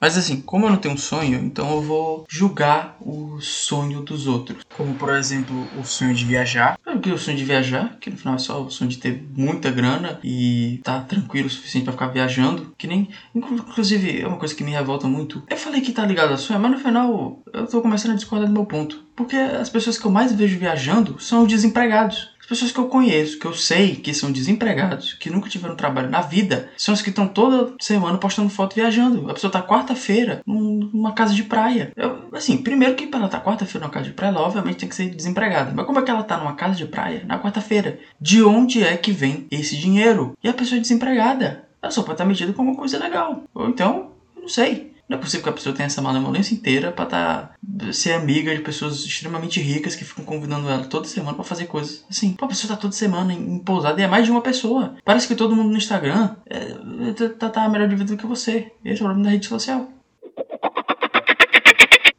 Mas 0.00 0.16
assim, 0.16 0.40
como 0.40 0.66
eu 0.66 0.70
não 0.70 0.76
tenho 0.76 0.94
um 0.94 0.98
sonho, 0.98 1.38
então 1.44 1.70
eu 1.72 1.82
vou 1.82 2.24
julgar 2.28 2.96
o 3.00 3.40
sonho 3.40 4.00
dos 4.02 4.26
outros. 4.26 4.64
Como, 4.76 4.94
por 4.94 5.14
exemplo, 5.14 5.66
o 5.78 5.84
sonho 5.84 6.14
de 6.14 6.24
viajar. 6.24 6.78
Sabe 6.84 6.98
o 6.98 7.00
que 7.00 7.10
é 7.10 7.12
o 7.12 7.18
sonho 7.18 7.36
de 7.36 7.44
viajar? 7.44 7.96
Que 8.00 8.10
no 8.10 8.16
final 8.16 8.34
é 8.34 8.38
só 8.38 8.62
o 8.62 8.70
sonho 8.70 8.90
de 8.90 8.98
ter 8.98 9.22
muita 9.36 9.70
grana 9.70 10.20
e 10.22 10.80
tá 10.84 11.00
tranquilo 11.00 11.48
o 11.48 11.50
suficiente 11.50 11.84
para 11.84 11.92
ficar 11.92 12.06
viajando. 12.08 12.74
Que 12.78 12.86
nem. 12.86 13.08
Inclusive, 13.34 14.20
é 14.20 14.26
uma 14.26 14.36
coisa 14.36 14.54
que 14.54 14.62
me 14.62 14.70
revolta 14.70 15.08
muito. 15.08 15.42
Eu 15.48 15.56
falei 15.56 15.80
que 15.80 15.92
tá 15.92 16.06
ligado 16.06 16.32
a 16.32 16.36
sonho, 16.36 16.60
mas 16.60 16.70
no 16.70 16.78
final 16.78 17.42
eu 17.52 17.66
tô 17.66 17.80
começando 17.80 18.12
a 18.12 18.16
discordar 18.16 18.46
do 18.46 18.54
meu 18.54 18.66
ponto. 18.66 19.04
Porque 19.16 19.36
as 19.36 19.68
pessoas 19.68 19.98
que 19.98 20.04
eu 20.04 20.12
mais 20.12 20.32
vejo 20.32 20.58
viajando 20.58 21.20
são 21.20 21.42
os 21.42 21.48
desempregados 21.48 22.37
pessoas 22.48 22.72
que 22.72 22.78
eu 22.78 22.86
conheço, 22.86 23.38
que 23.38 23.46
eu 23.46 23.52
sei 23.52 23.96
que 23.96 24.14
são 24.14 24.32
desempregados, 24.32 25.12
que 25.12 25.30
nunca 25.30 25.48
tiveram 25.48 25.76
trabalho 25.76 26.10
na 26.10 26.20
vida, 26.20 26.70
são 26.76 26.94
as 26.94 27.02
que 27.02 27.10
estão 27.10 27.28
toda 27.28 27.74
semana 27.80 28.18
postando 28.18 28.48
foto 28.48 28.74
viajando. 28.74 29.30
A 29.30 29.34
pessoa 29.34 29.52
tá 29.52 29.62
quarta-feira 29.62 30.40
numa 30.46 31.12
casa 31.12 31.34
de 31.34 31.42
praia. 31.42 31.92
Eu, 31.94 32.28
assim, 32.32 32.56
primeiro 32.56 32.94
que 32.94 33.06
para 33.06 33.20
ela 33.20 33.28
tá 33.28 33.40
quarta-feira 33.40 33.86
numa 33.86 33.92
casa 33.92 34.06
de 34.06 34.12
praia, 34.12 34.30
ela 34.30 34.40
obviamente 34.40 34.78
tem 34.78 34.88
que 34.88 34.94
ser 34.94 35.10
desempregada. 35.10 35.72
Mas 35.74 35.86
como 35.86 35.98
é 35.98 36.02
que 36.02 36.10
ela 36.10 36.22
tá 36.22 36.38
numa 36.38 36.54
casa 36.54 36.74
de 36.74 36.86
praia 36.86 37.22
na 37.26 37.38
quarta-feira? 37.38 37.98
De 38.20 38.42
onde 38.42 38.82
é 38.82 38.96
que 38.96 39.12
vem 39.12 39.46
esse 39.50 39.76
dinheiro? 39.76 40.36
E 40.42 40.48
a 40.48 40.54
pessoa 40.54 40.78
é 40.78 40.80
desempregada. 40.80 41.68
Ela 41.82 41.92
só 41.92 42.02
pode 42.02 42.14
estar 42.14 42.24
metida 42.24 42.52
com 42.52 42.62
alguma 42.62 42.78
coisa 42.78 42.98
legal. 42.98 43.44
Ou 43.54 43.68
então, 43.68 44.10
não 44.36 44.48
sei. 44.48 44.92
Não 45.08 45.16
é 45.16 45.20
possível 45.20 45.44
que 45.44 45.48
a 45.48 45.52
pessoa 45.52 45.74
tenha 45.74 45.86
essa 45.86 46.02
malemolência 46.02 46.54
inteira 46.54 46.92
pra 46.92 47.06
tá, 47.06 47.50
ser 47.92 48.12
amiga 48.12 48.54
de 48.54 48.60
pessoas 48.60 49.04
extremamente 49.04 49.58
ricas 49.58 49.96
que 49.96 50.04
ficam 50.04 50.24
convidando 50.24 50.68
ela 50.68 50.84
toda 50.84 51.08
semana 51.08 51.34
para 51.34 51.44
fazer 51.44 51.66
coisas. 51.66 52.04
Assim, 52.10 52.34
pô, 52.34 52.44
a 52.44 52.48
pessoa 52.48 52.74
tá 52.74 52.80
toda 52.80 52.92
semana 52.92 53.32
em, 53.32 53.54
em 53.54 53.58
pousada 53.58 53.98
e 54.00 54.04
é 54.04 54.06
mais 54.06 54.26
de 54.26 54.30
uma 54.30 54.42
pessoa. 54.42 54.96
Parece 55.04 55.26
que 55.26 55.34
todo 55.34 55.56
mundo 55.56 55.70
no 55.70 55.78
Instagram 55.78 56.36
é, 56.46 57.12
tá, 57.38 57.48
tá 57.48 57.68
melhor 57.68 57.88
de 57.88 57.96
vida 57.96 58.14
do 58.14 58.18
que 58.18 58.26
você. 58.26 58.70
Esse 58.84 59.00
é 59.00 59.04
o 59.04 59.08
problema 59.08 59.24
da 59.24 59.30
rede 59.30 59.46
social. 59.46 59.88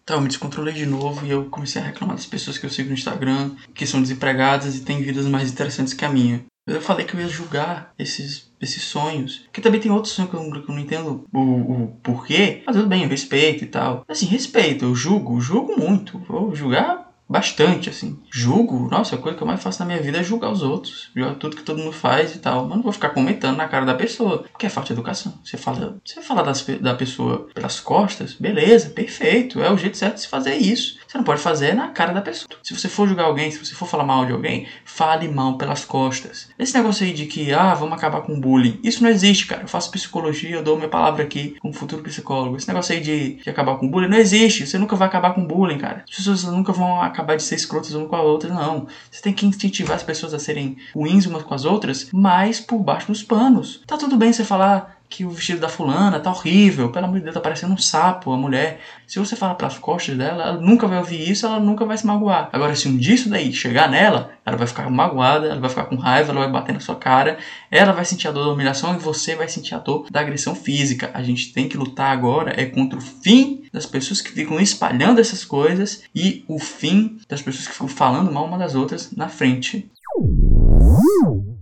Então, 0.03 0.17
eu 0.17 0.21
me 0.21 0.27
descontrolei 0.27 0.73
de 0.73 0.87
novo 0.87 1.23
e 1.23 1.29
eu 1.29 1.45
comecei 1.45 1.79
a 1.79 1.85
reclamar 1.85 2.15
das 2.15 2.25
pessoas 2.25 2.57
que 2.57 2.65
eu 2.65 2.69
sigo 2.71 2.89
no 2.89 2.95
Instagram, 2.95 3.51
que 3.75 3.85
são 3.85 4.01
desempregadas 4.01 4.75
e 4.75 4.81
têm 4.81 5.03
vidas 5.03 5.27
mais 5.27 5.51
interessantes 5.51 5.93
que 5.93 6.03
a 6.03 6.09
minha. 6.09 6.43
Eu 6.69 6.81
falei 6.81 7.05
que 7.05 7.15
eu 7.15 7.19
ia 7.19 7.27
julgar 7.27 7.93
esses, 7.97 8.51
esses 8.61 8.83
sonhos. 8.83 9.47
Que 9.51 9.61
também 9.61 9.79
tem 9.79 9.91
outros 9.91 10.13
sonhos 10.13 10.31
que 10.31 10.37
eu, 10.37 10.51
que 10.51 10.69
eu 10.69 10.75
não 10.75 10.79
entendo 10.79 11.25
o, 11.33 11.39
o, 11.39 11.87
porquê. 12.03 12.63
Mas 12.65 12.75
tudo 12.75 12.87
bem, 12.87 13.03
eu 13.03 13.09
respeito 13.09 13.63
e 13.63 13.67
tal. 13.67 14.05
Assim, 14.07 14.25
respeito, 14.25 14.85
eu 14.85 14.95
julgo, 14.95 15.41
julgo 15.41 15.77
muito. 15.77 16.19
Vou 16.19 16.55
julgar 16.55 17.08
bastante, 17.29 17.89
assim. 17.89 18.19
Julgo, 18.31 18.89
nossa, 18.89 19.15
a 19.15 19.19
coisa 19.19 19.37
que 19.37 19.43
eu 19.43 19.47
mais 19.47 19.61
faço 19.61 19.79
na 19.79 19.85
minha 19.85 20.01
vida 20.01 20.17
é 20.17 20.23
julgar 20.23 20.51
os 20.51 20.63
outros. 20.63 21.11
Julgar 21.15 21.35
tudo 21.35 21.55
que 21.55 21.63
todo 21.63 21.77
mundo 21.77 21.91
faz 21.91 22.35
e 22.35 22.39
tal. 22.39 22.65
Mas 22.65 22.77
não 22.77 22.83
vou 22.83 22.91
ficar 22.91 23.09
comentando 23.09 23.57
na 23.57 23.67
cara 23.67 23.85
da 23.85 23.93
pessoa, 23.93 24.39
porque 24.51 24.65
é 24.65 24.69
falta 24.69 24.87
de 24.87 24.93
educação. 24.93 25.39
Você 25.43 25.57
fala, 25.57 25.97
você 26.03 26.21
fala 26.21 26.41
das, 26.41 26.65
da 26.81 26.95
pessoa 26.95 27.47
pelas 27.53 27.79
costas, 27.79 28.33
beleza, 28.33 28.89
perfeito. 28.89 29.61
É 29.61 29.71
o 29.71 29.77
jeito 29.77 29.97
certo 29.97 30.15
de 30.15 30.21
se 30.21 30.27
fazer 30.27 30.55
isso. 30.55 30.97
Você 31.07 31.17
não 31.17 31.25
pode 31.25 31.41
fazer 31.41 31.73
na 31.73 31.89
cara 31.89 32.13
da 32.13 32.21
pessoa. 32.21 32.49
Se 32.63 32.73
você 32.73 32.89
for 32.89 33.07
julgar 33.07 33.25
alguém, 33.25 33.51
se 33.51 33.63
você 33.63 33.73
for 33.73 33.87
falar 33.87 34.03
mal 34.03 34.25
de 34.25 34.31
alguém, 34.31 34.67
fale 34.83 35.27
mal 35.27 35.57
pelas 35.57 35.85
costas. 35.85 36.49
Esse 36.57 36.75
negócio 36.75 37.05
aí 37.05 37.13
de 37.13 37.25
que, 37.25 37.53
ah, 37.53 37.73
vamos 37.75 37.95
acabar 37.95 38.21
com 38.21 38.33
o 38.33 38.39
bullying. 38.41 38.79
Isso 38.83 39.03
não 39.03 39.09
existe, 39.09 39.45
cara. 39.45 39.63
Eu 39.63 39.67
faço 39.67 39.91
psicologia, 39.91 40.55
eu 40.55 40.63
dou 40.63 40.77
minha 40.77 40.89
palavra 40.89 41.23
aqui 41.23 41.55
como 41.59 41.73
futuro 41.73 42.01
psicólogo. 42.01 42.57
Esse 42.57 42.67
negócio 42.67 42.95
aí 42.95 43.01
de, 43.01 43.35
de 43.35 43.49
acabar 43.49 43.77
com 43.77 43.85
o 43.85 43.89
bullying 43.89 44.09
não 44.09 44.17
existe. 44.17 44.65
Você 44.65 44.77
nunca 44.77 44.95
vai 44.95 45.07
acabar 45.07 45.33
com 45.33 45.41
o 45.41 45.47
bullying, 45.47 45.77
cara. 45.77 46.03
As 46.09 46.15
pessoas 46.15 46.43
nunca 46.43 46.73
vão 46.73 47.01
acabar 47.01 47.18
acabar 47.19 47.35
de 47.35 47.43
ser 47.43 47.55
escrotas 47.55 47.93
uma 47.93 48.07
com 48.07 48.15
a 48.15 48.21
outra, 48.21 48.53
não. 48.53 48.87
Você 49.11 49.21
tem 49.21 49.33
que 49.33 49.45
incentivar 49.45 49.95
as 49.95 50.03
pessoas 50.03 50.33
a 50.33 50.39
serem 50.39 50.77
ruins 50.93 51.25
umas 51.25 51.43
com 51.43 51.53
as 51.53 51.65
outras, 51.65 52.09
mas 52.11 52.59
por 52.59 52.79
baixo 52.79 53.07
dos 53.07 53.23
panos. 53.23 53.81
Tá 53.85 53.97
tudo 53.97 54.17
bem 54.17 54.31
você 54.31 54.43
falar 54.43 54.98
que 55.09 55.25
o 55.25 55.29
vestido 55.31 55.59
da 55.59 55.67
fulana 55.67 56.19
tá 56.19 56.29
horrível, 56.29 56.91
pelo 56.91 57.05
amor 57.05 57.17
de 57.17 57.23
Deus, 57.23 57.33
tá 57.33 57.41
parecendo 57.41 57.73
um 57.73 57.77
sapo, 57.77 58.31
a 58.31 58.37
mulher. 58.37 58.79
Se 59.07 59.17
você 59.17 59.35
falar 59.35 59.55
pelas 59.55 59.79
costas 59.79 60.15
dela, 60.15 60.43
ela 60.43 60.61
nunca 60.61 60.87
vai 60.87 60.99
ouvir 60.99 61.27
isso, 61.29 61.47
ela 61.47 61.59
nunca 61.59 61.83
vai 61.83 61.97
se 61.97 62.05
magoar. 62.05 62.49
Agora, 62.53 62.75
se 62.75 62.87
um 62.87 62.95
dia 62.95 63.15
isso 63.15 63.27
daí 63.27 63.51
chegar 63.51 63.89
nela, 63.89 64.31
ela 64.45 64.55
vai 64.55 64.67
ficar 64.67 64.87
magoada, 64.87 65.47
ela 65.47 65.59
vai 65.59 65.69
ficar 65.69 65.85
com 65.85 65.95
raiva, 65.95 66.31
ela 66.31 66.41
vai 66.41 66.51
bater 66.51 66.73
na 66.73 66.79
sua 66.79 66.95
cara, 66.95 67.39
ela 67.71 67.91
vai 67.91 68.05
sentir 68.05 68.27
a 68.27 68.31
dor 68.31 68.45
da 68.45 68.53
humilhação 68.53 68.93
e 68.95 68.99
você 68.99 69.35
vai 69.35 69.47
sentir 69.47 69.73
a 69.73 69.79
dor 69.79 70.05
da 70.11 70.19
agressão 70.19 70.53
física. 70.53 71.09
A 71.15 71.23
gente 71.23 71.53
tem 71.53 71.67
que 71.67 71.75
lutar 71.75 72.11
agora 72.11 72.53
é 72.55 72.65
contra 72.65 72.99
o 72.99 73.01
fim 73.01 73.63
das 73.73 73.87
pessoas 73.87 74.21
que 74.21 74.31
ficam 74.31 74.59
espalhando 74.59 75.19
essas 75.19 75.43
coisas 75.43 76.03
e 76.13 76.45
o 76.47 76.59
fim 76.59 77.19
das 77.27 77.41
pessoas 77.41 77.67
que 77.67 77.73
ficam 77.73 77.87
falando 77.87 78.31
mal 78.31 78.45
uma 78.45 78.59
das 78.59 78.75
outras 78.75 79.11
na 79.11 79.27
frente. 79.27 79.89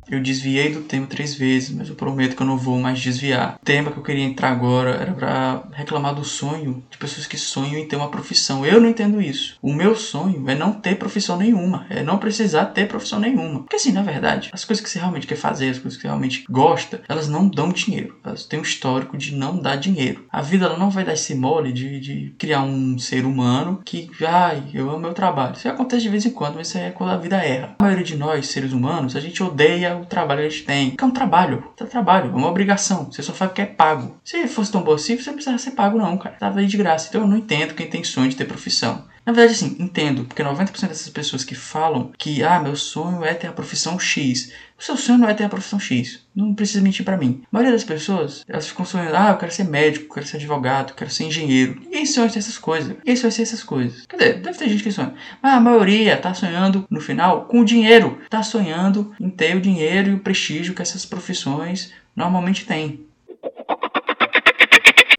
Eu 0.10 0.22
desviei 0.22 0.72
do 0.72 0.82
tema 0.82 1.06
três 1.06 1.36
vezes, 1.36 1.70
mas 1.70 1.90
eu 1.90 1.96
prometo 1.96 2.36
que 2.36 2.42
eu 2.42 2.48
não 2.48 2.58
vou 2.58 2.80
mais 2.80 3.00
desviar. 3.00 3.58
O 3.62 3.66
tema 3.66 3.92
que 3.92 3.98
eu 3.98 4.04
queria 4.04 4.24
entrar 4.24 4.52
agora 4.52 4.92
era 4.92 5.14
pra 5.14 5.64
reclamar 5.74 6.16
do 6.16 6.24
sonho 6.24 6.84
de 6.90 6.98
pessoas 6.98 7.28
que 7.28 7.38
sonham 7.38 7.78
em 7.78 7.88
ter 7.88 7.96
uma 7.96 8.10
profissão. 8.10 8.66
Eu 8.66 8.80
não 8.80 8.90
entendo 8.90 9.22
isso. 9.22 9.58
O 9.62 9.74
meu 9.74 9.96
sonho 9.96 10.50
é 10.50 10.56
não 10.56 10.72
ter 10.72 10.96
profissão 10.96 11.38
nenhuma, 11.38 11.86
é 11.90 12.02
não 12.02 12.18
precisar 12.18 12.66
ter 12.68 12.88
profissão 12.88 13.20
nenhuma. 13.20 13.60
Porque 13.60 13.76
assim, 13.76 13.92
na 13.92 14.02
verdade, 14.02 14.50
as 14.54 14.64
coisas 14.64 14.84
que 14.84 14.90
você 14.90 15.00
realmente 15.00 15.28
quer 15.28 15.36
fazer, 15.36 15.70
as 15.70 15.80
coisas 15.80 15.98
que 15.98 16.02
você 16.02 16.08
realmente 16.08 16.46
gosta, 16.50 17.02
elas 17.08 17.28
não 17.28 17.48
dão 17.48 17.70
dinheiro. 17.70 18.16
Elas 18.24 18.46
têm 18.46 18.60
um 18.60 18.64
histórico 18.64 19.18
de 19.18 19.36
não 19.36 19.58
dar 19.58 19.76
dinheiro. 19.76 20.26
A 20.32 20.42
vida 20.42 20.66
ela 20.66 20.78
não 20.78 20.90
vai 20.90 21.04
dar 21.04 21.14
esse 21.14 21.36
mole 21.36 21.74
de, 21.74 22.00
de 22.00 22.36
criar 22.38 22.62
um 22.62 22.98
ser 22.98 23.26
humano 23.26 23.82
que, 23.84 24.10
ai, 24.26 24.64
eu 24.74 24.90
amo 24.90 25.00
meu 25.00 25.14
trabalho. 25.14 25.56
Isso 25.56 25.68
acontece 25.68 26.04
de 26.04 26.10
vez 26.10 26.26
em 26.26 26.32
quando, 26.32 26.56
mas 26.56 26.70
isso 26.70 26.78
é 26.78 26.92
quando 26.92 27.12
a 27.12 27.18
vida 27.18 27.38
erra. 27.38 27.76
A 27.80 27.84
maioria 27.84 28.06
de 28.06 28.16
nós, 28.16 28.48
seres 28.48 28.72
humanos, 28.72 29.16
a 29.16 29.20
gente 29.20 29.44
odeia 29.44 29.97
o 30.02 30.06
trabalho 30.06 30.42
que 30.42 30.50
gente 30.50 30.66
tem. 30.66 30.90
Porque 30.92 31.04
é 31.04 31.08
um 31.08 31.12
trabalho. 31.12 31.64
É 31.80 31.84
um 31.84 31.88
trabalho, 31.88 32.32
é 32.32 32.36
uma 32.36 32.50
obrigação. 32.50 33.06
Você 33.12 33.22
só 33.24 33.34
faz 33.34 33.52
porque 33.52 33.62
é 33.62 33.66
pago. 33.66 34.18
Se 34.24 34.48
fosse 34.48 34.72
tão 34.72 34.82
bom 34.82 34.94
assim, 34.94 35.18
você 35.18 35.30
não 35.30 35.36
precisava 35.36 35.58
ser 35.58 35.72
pago, 35.72 35.98
não, 35.98 36.18
cara. 36.18 36.36
Tava 36.36 36.60
aí 36.60 36.68
de 36.68 36.78
graça. 36.78 37.08
Então 37.10 37.22
eu 37.22 37.28
não 37.28 37.38
entendo 37.38 37.74
quem 37.74 37.90
tem 37.90 38.04
sonho 38.04 38.30
de 38.30 38.36
ter 38.36 38.46
profissão. 38.46 39.06
Na 39.28 39.34
verdade, 39.34 39.56
assim, 39.58 39.76
entendo, 39.78 40.24
porque 40.24 40.42
90% 40.42 40.88
dessas 40.88 41.10
pessoas 41.10 41.44
que 41.44 41.54
falam 41.54 42.14
que, 42.18 42.42
ah, 42.46 42.62
meu 42.62 42.78
sonho 42.78 43.26
é 43.26 43.34
ter 43.34 43.48
a 43.48 43.52
profissão 43.52 44.00
X. 44.00 44.54
O 44.80 44.82
seu 44.82 44.96
sonho 44.96 45.18
não 45.18 45.28
é 45.28 45.34
ter 45.34 45.44
a 45.44 45.50
profissão 45.50 45.78
X. 45.78 46.26
Não 46.34 46.54
precisa 46.54 46.82
mentir 46.82 47.04
para 47.04 47.18
mim. 47.18 47.42
A 47.44 47.48
maioria 47.52 47.74
das 47.74 47.84
pessoas, 47.84 48.46
elas 48.48 48.70
ficam 48.70 48.86
sonhando, 48.86 49.18
ah, 49.18 49.32
eu 49.32 49.38
quero 49.38 49.52
ser 49.52 49.66
médico, 49.66 50.14
quero 50.14 50.26
ser 50.26 50.38
advogado, 50.38 50.94
quero 50.94 51.12
ser 51.12 51.26
engenheiro. 51.26 51.78
Ninguém 51.78 52.06
sonha 52.06 52.30
ter 52.30 52.40
essas 52.40 52.58
coisas. 52.58 52.88
Ninguém 52.88 53.18
sonha 53.18 53.34
ter 53.34 53.42
essas 53.42 53.64
coisas. 53.64 54.06
Quer 54.06 54.16
dizer, 54.16 54.42
deve 54.42 54.58
ter 54.58 54.70
gente 54.70 54.84
que 54.84 54.92
sonha. 54.94 55.14
Mas 55.44 55.54
a 55.56 55.60
maioria 55.60 56.16
tá 56.16 56.34
sonhando, 56.34 56.88
no 56.90 57.02
final, 57.02 57.48
com 57.48 57.60
o 57.60 57.66
dinheiro. 57.66 58.22
Tá 58.30 58.42
sonhando 58.42 59.14
em 59.20 59.30
ter 59.30 59.58
o 59.58 59.62
dinheiro 59.62 60.10
e 60.10 60.14
o 60.14 60.20
prestígio 60.20 60.74
que 60.74 60.82
essas 60.82 61.06
profissões 61.06 61.92
normalmente 62.16 62.66
têm. 62.66 63.07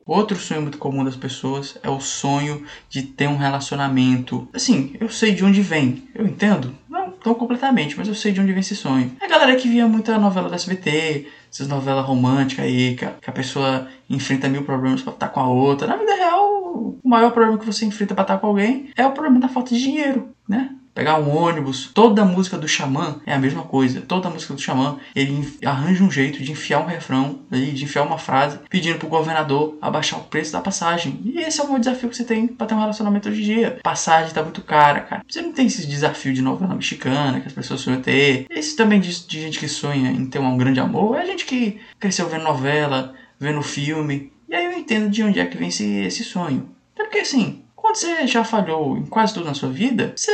Outro 0.09 0.39
sonho 0.39 0.63
muito 0.63 0.79
comum 0.79 1.05
das 1.05 1.17
pessoas 1.17 1.77
é 1.83 1.91
o 1.91 2.01
sonho 2.01 2.65
de 2.89 3.03
ter 3.03 3.29
um 3.29 3.37
relacionamento. 3.37 4.49
Assim, 4.55 4.97
eu 4.99 5.11
sei 5.11 5.35
de 5.35 5.45
onde 5.45 5.61
vem, 5.61 6.09
eu 6.15 6.27
entendo, 6.27 6.75
não 6.89 7.11
tão 7.11 7.35
completamente, 7.35 7.95
mas 7.95 8.09
eu 8.09 8.15
sei 8.15 8.33
de 8.33 8.41
onde 8.41 8.53
vem 8.53 8.61
esse 8.61 8.75
sonho. 8.75 9.13
É 9.21 9.27
a 9.27 9.29
galera 9.29 9.55
que 9.55 9.69
via 9.69 9.87
muita 9.87 10.17
novela 10.19 10.49
da 10.49 10.57
SBT, 10.57 11.27
essas 11.53 11.69
novelas 11.69 12.07
românticas 12.07 12.65
aí, 12.65 12.97
que 12.97 13.05
a, 13.05 13.11
que 13.11 13.29
a 13.29 13.33
pessoa 13.35 13.87
enfrenta 14.09 14.49
mil 14.49 14.65
problemas 14.65 15.03
pra 15.03 15.13
estar 15.13 15.29
com 15.29 15.41
a 15.41 15.49
outra. 15.49 15.87
Na 15.87 15.97
vida 15.97 16.15
real, 16.15 16.99
o 17.05 17.09
maior 17.09 17.31
problema 17.31 17.59
que 17.59 17.67
você 17.67 17.85
enfrenta 17.85 18.15
pra 18.15 18.23
estar 18.23 18.39
com 18.39 18.47
alguém 18.47 18.89
é 18.97 19.07
o 19.07 19.13
problema 19.13 19.39
da 19.39 19.49
falta 19.49 19.75
de 19.75 19.83
dinheiro, 19.83 20.31
né? 20.49 20.75
Pegar 20.99 21.17
um 21.17 21.33
ônibus, 21.33 21.93
toda 21.95 22.23
a 22.23 22.25
música 22.25 22.59
do 22.59 22.67
Xamã 22.67 23.21
é 23.25 23.33
a 23.33 23.39
mesma 23.39 23.63
coisa. 23.63 24.01
Toda 24.01 24.27
a 24.27 24.31
música 24.33 24.53
do 24.53 24.61
Xamã, 24.61 24.99
ele 25.15 25.57
arranja 25.65 26.03
um 26.03 26.11
jeito 26.11 26.43
de 26.43 26.51
enfiar 26.51 26.81
um 26.81 26.87
refrão, 26.87 27.39
de 27.49 27.85
enfiar 27.85 28.03
uma 28.03 28.19
frase, 28.19 28.59
pedindo 28.69 28.99
pro 28.99 29.07
governador 29.07 29.79
abaixar 29.81 30.19
o 30.19 30.25
preço 30.25 30.51
da 30.51 30.61
passagem. 30.61 31.21
E 31.25 31.39
esse 31.39 31.61
é 31.61 31.65
o 31.65 31.79
desafio 31.79 32.09
que 32.09 32.17
você 32.17 32.25
tem 32.25 32.49
para 32.49 32.67
ter 32.67 32.75
um 32.75 32.81
relacionamento 32.81 33.29
hoje 33.29 33.43
em 33.43 33.45
dia. 33.45 33.79
Passagem 33.81 34.35
tá 34.35 34.43
muito 34.43 34.61
cara, 34.63 35.03
cara. 35.03 35.23
Você 35.29 35.41
não 35.41 35.53
tem 35.53 35.69
esse 35.69 35.87
desafio 35.87 36.35
de 36.35 36.43
novela 36.43 36.75
mexicana 36.75 37.39
que 37.39 37.47
as 37.47 37.53
pessoas 37.53 37.81
sonham 37.81 38.03
ter. 38.03 38.47
Esse 38.51 38.75
também 38.75 38.99
de, 38.99 39.25
de 39.25 39.41
gente 39.41 39.61
que 39.61 39.69
sonha 39.69 40.11
em 40.11 40.27
ter 40.27 40.41
um 40.41 40.59
grande 40.59 40.81
amor. 40.81 41.17
É 41.17 41.25
gente 41.25 41.45
que 41.45 41.79
cresceu 42.01 42.29
vendo 42.29 42.43
novela, 42.43 43.15
vendo 43.39 43.63
filme. 43.63 44.33
E 44.49 44.55
aí 44.57 44.65
eu 44.65 44.73
entendo 44.73 45.09
de 45.09 45.23
onde 45.23 45.39
é 45.39 45.47
que 45.47 45.57
vem 45.57 45.69
esse, 45.69 45.89
esse 46.01 46.25
sonho. 46.25 46.69
É 46.99 47.05
porque 47.05 47.19
assim, 47.19 47.63
quando 47.77 47.95
você 47.95 48.27
já 48.27 48.43
falhou 48.43 48.99
em 48.99 49.07
quase 49.07 49.33
tudo 49.33 49.47
na 49.47 49.55
sua 49.55 49.69
vida, 49.69 50.13
você 50.17 50.33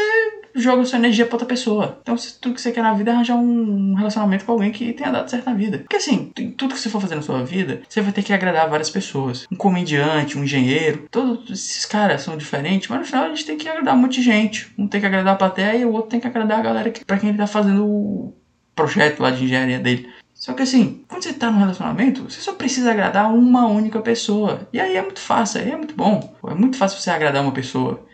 joga 0.55 0.85
sua 0.85 0.99
energia 0.99 1.27
pra 1.27 1.35
outra 1.35 1.49
pessoa. 1.49 1.99
Então, 2.03 2.17
se 2.17 2.39
tudo 2.39 2.55
que 2.55 2.61
você 2.61 2.73
quer 2.73 2.83
na 2.83 2.95
vida 2.95 3.11
é 3.11 3.15
arranjar 3.15 3.37
um 3.37 3.95
relacionamento 3.95 4.45
com 4.45 4.53
alguém 4.53 4.71
que 4.71 4.93
tenha 4.93 5.11
dado 5.11 5.31
certo 5.31 5.47
na 5.47 5.55
vida. 5.55 5.79
Porque 5.79 5.97
assim, 5.97 6.33
tudo 6.57 6.75
que 6.75 6.81
você 6.81 6.89
for 6.89 7.01
fazer 7.01 7.17
na 7.17 7.23
sua 7.23 7.45
vida, 7.45 7.83
você 7.89 8.01
vai 8.01 8.13
ter 8.13 8.23
que 8.23 8.33
agradar 8.33 8.69
várias 8.69 8.91
pessoas. 8.91 9.47
Um 9.51 9.57
comediante, 9.57 10.39
um 10.39 10.45
engenheiro, 10.45 11.07
todos 11.11 11.51
esses 11.51 11.85
caras 11.85 12.23
são 12.23 12.37
diferentes, 12.37 12.89
mas 12.89 13.01
no 13.01 13.05
final 13.05 13.25
a 13.25 13.29
gente 13.29 13.47
tem 13.47 13.57
que 13.57 13.69
agradar 13.69 13.95
um 13.95 13.99
monte 13.99 14.21
de 14.21 14.23
gente. 14.23 14.73
Um 14.79 14.87
tem 14.87 15.01
que 15.01 15.07
agradar 15.07 15.35
a 15.35 15.39
plateia 15.39 15.77
e 15.77 15.85
o 15.85 15.93
outro 15.93 16.11
tem 16.11 16.21
que 16.21 16.27
agradar 16.27 16.61
a 16.61 16.63
galera 16.63 16.91
que, 16.91 17.05
pra 17.05 17.19
quem 17.19 17.31
ele 17.31 17.39
tá 17.39 17.47
fazendo 17.47 17.87
o 17.87 18.35
projeto 18.75 19.21
lá 19.21 19.31
de 19.31 19.45
engenharia 19.45 19.79
dele. 19.79 20.09
Só 20.35 20.53
que 20.53 20.63
assim, 20.63 21.05
quando 21.09 21.23
você 21.23 21.33
tá 21.33 21.51
num 21.51 21.61
relacionamento, 21.61 22.25
você 22.25 22.41
só 22.41 22.53
precisa 22.53 22.91
agradar 22.91 23.33
uma 23.33 23.67
única 23.67 24.01
pessoa. 24.01 24.69
E 24.73 24.81
aí 24.81 24.97
é 24.97 25.03
muito 25.03 25.21
fácil, 25.21 25.61
aí 25.61 25.71
é 25.71 25.77
muito 25.77 25.95
bom. 25.95 26.37
É 26.47 26.55
muito 26.55 26.77
fácil 26.77 27.01
você 27.01 27.11
agradar 27.11 27.43
uma 27.43 27.53
pessoa. 27.53 28.05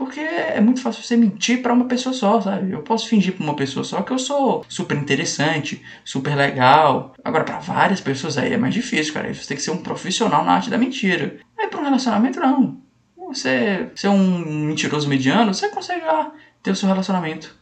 Porque 0.00 0.18
é 0.18 0.62
muito 0.62 0.80
fácil 0.80 1.02
você 1.02 1.14
mentir 1.14 1.60
para 1.60 1.74
uma 1.74 1.84
pessoa 1.84 2.14
só, 2.14 2.40
sabe? 2.40 2.72
Eu 2.72 2.80
posso 2.80 3.06
fingir 3.06 3.34
para 3.34 3.44
uma 3.44 3.54
pessoa 3.54 3.84
só 3.84 4.00
que 4.00 4.10
eu 4.10 4.18
sou 4.18 4.64
super 4.66 4.96
interessante, 4.96 5.84
super 6.02 6.34
legal. 6.34 7.12
Agora, 7.22 7.44
para 7.44 7.58
várias 7.58 8.00
pessoas 8.00 8.38
aí 8.38 8.54
é 8.54 8.56
mais 8.56 8.72
difícil, 8.72 9.12
cara. 9.12 9.32
Você 9.32 9.46
tem 9.46 9.58
que 9.58 9.62
ser 9.62 9.72
um 9.72 9.82
profissional 9.82 10.42
na 10.42 10.52
arte 10.52 10.70
da 10.70 10.78
mentira. 10.78 11.36
Aí, 11.58 11.68
para 11.68 11.80
um 11.80 11.84
relacionamento, 11.84 12.40
não. 12.40 12.80
Você 13.28 13.90
ser 13.94 14.08
um 14.08 14.38
mentiroso 14.38 15.06
mediano, 15.06 15.52
você 15.52 15.68
consegue 15.68 16.06
lá 16.06 16.32
ter 16.62 16.70
o 16.70 16.76
seu 16.76 16.88
relacionamento. 16.88 17.54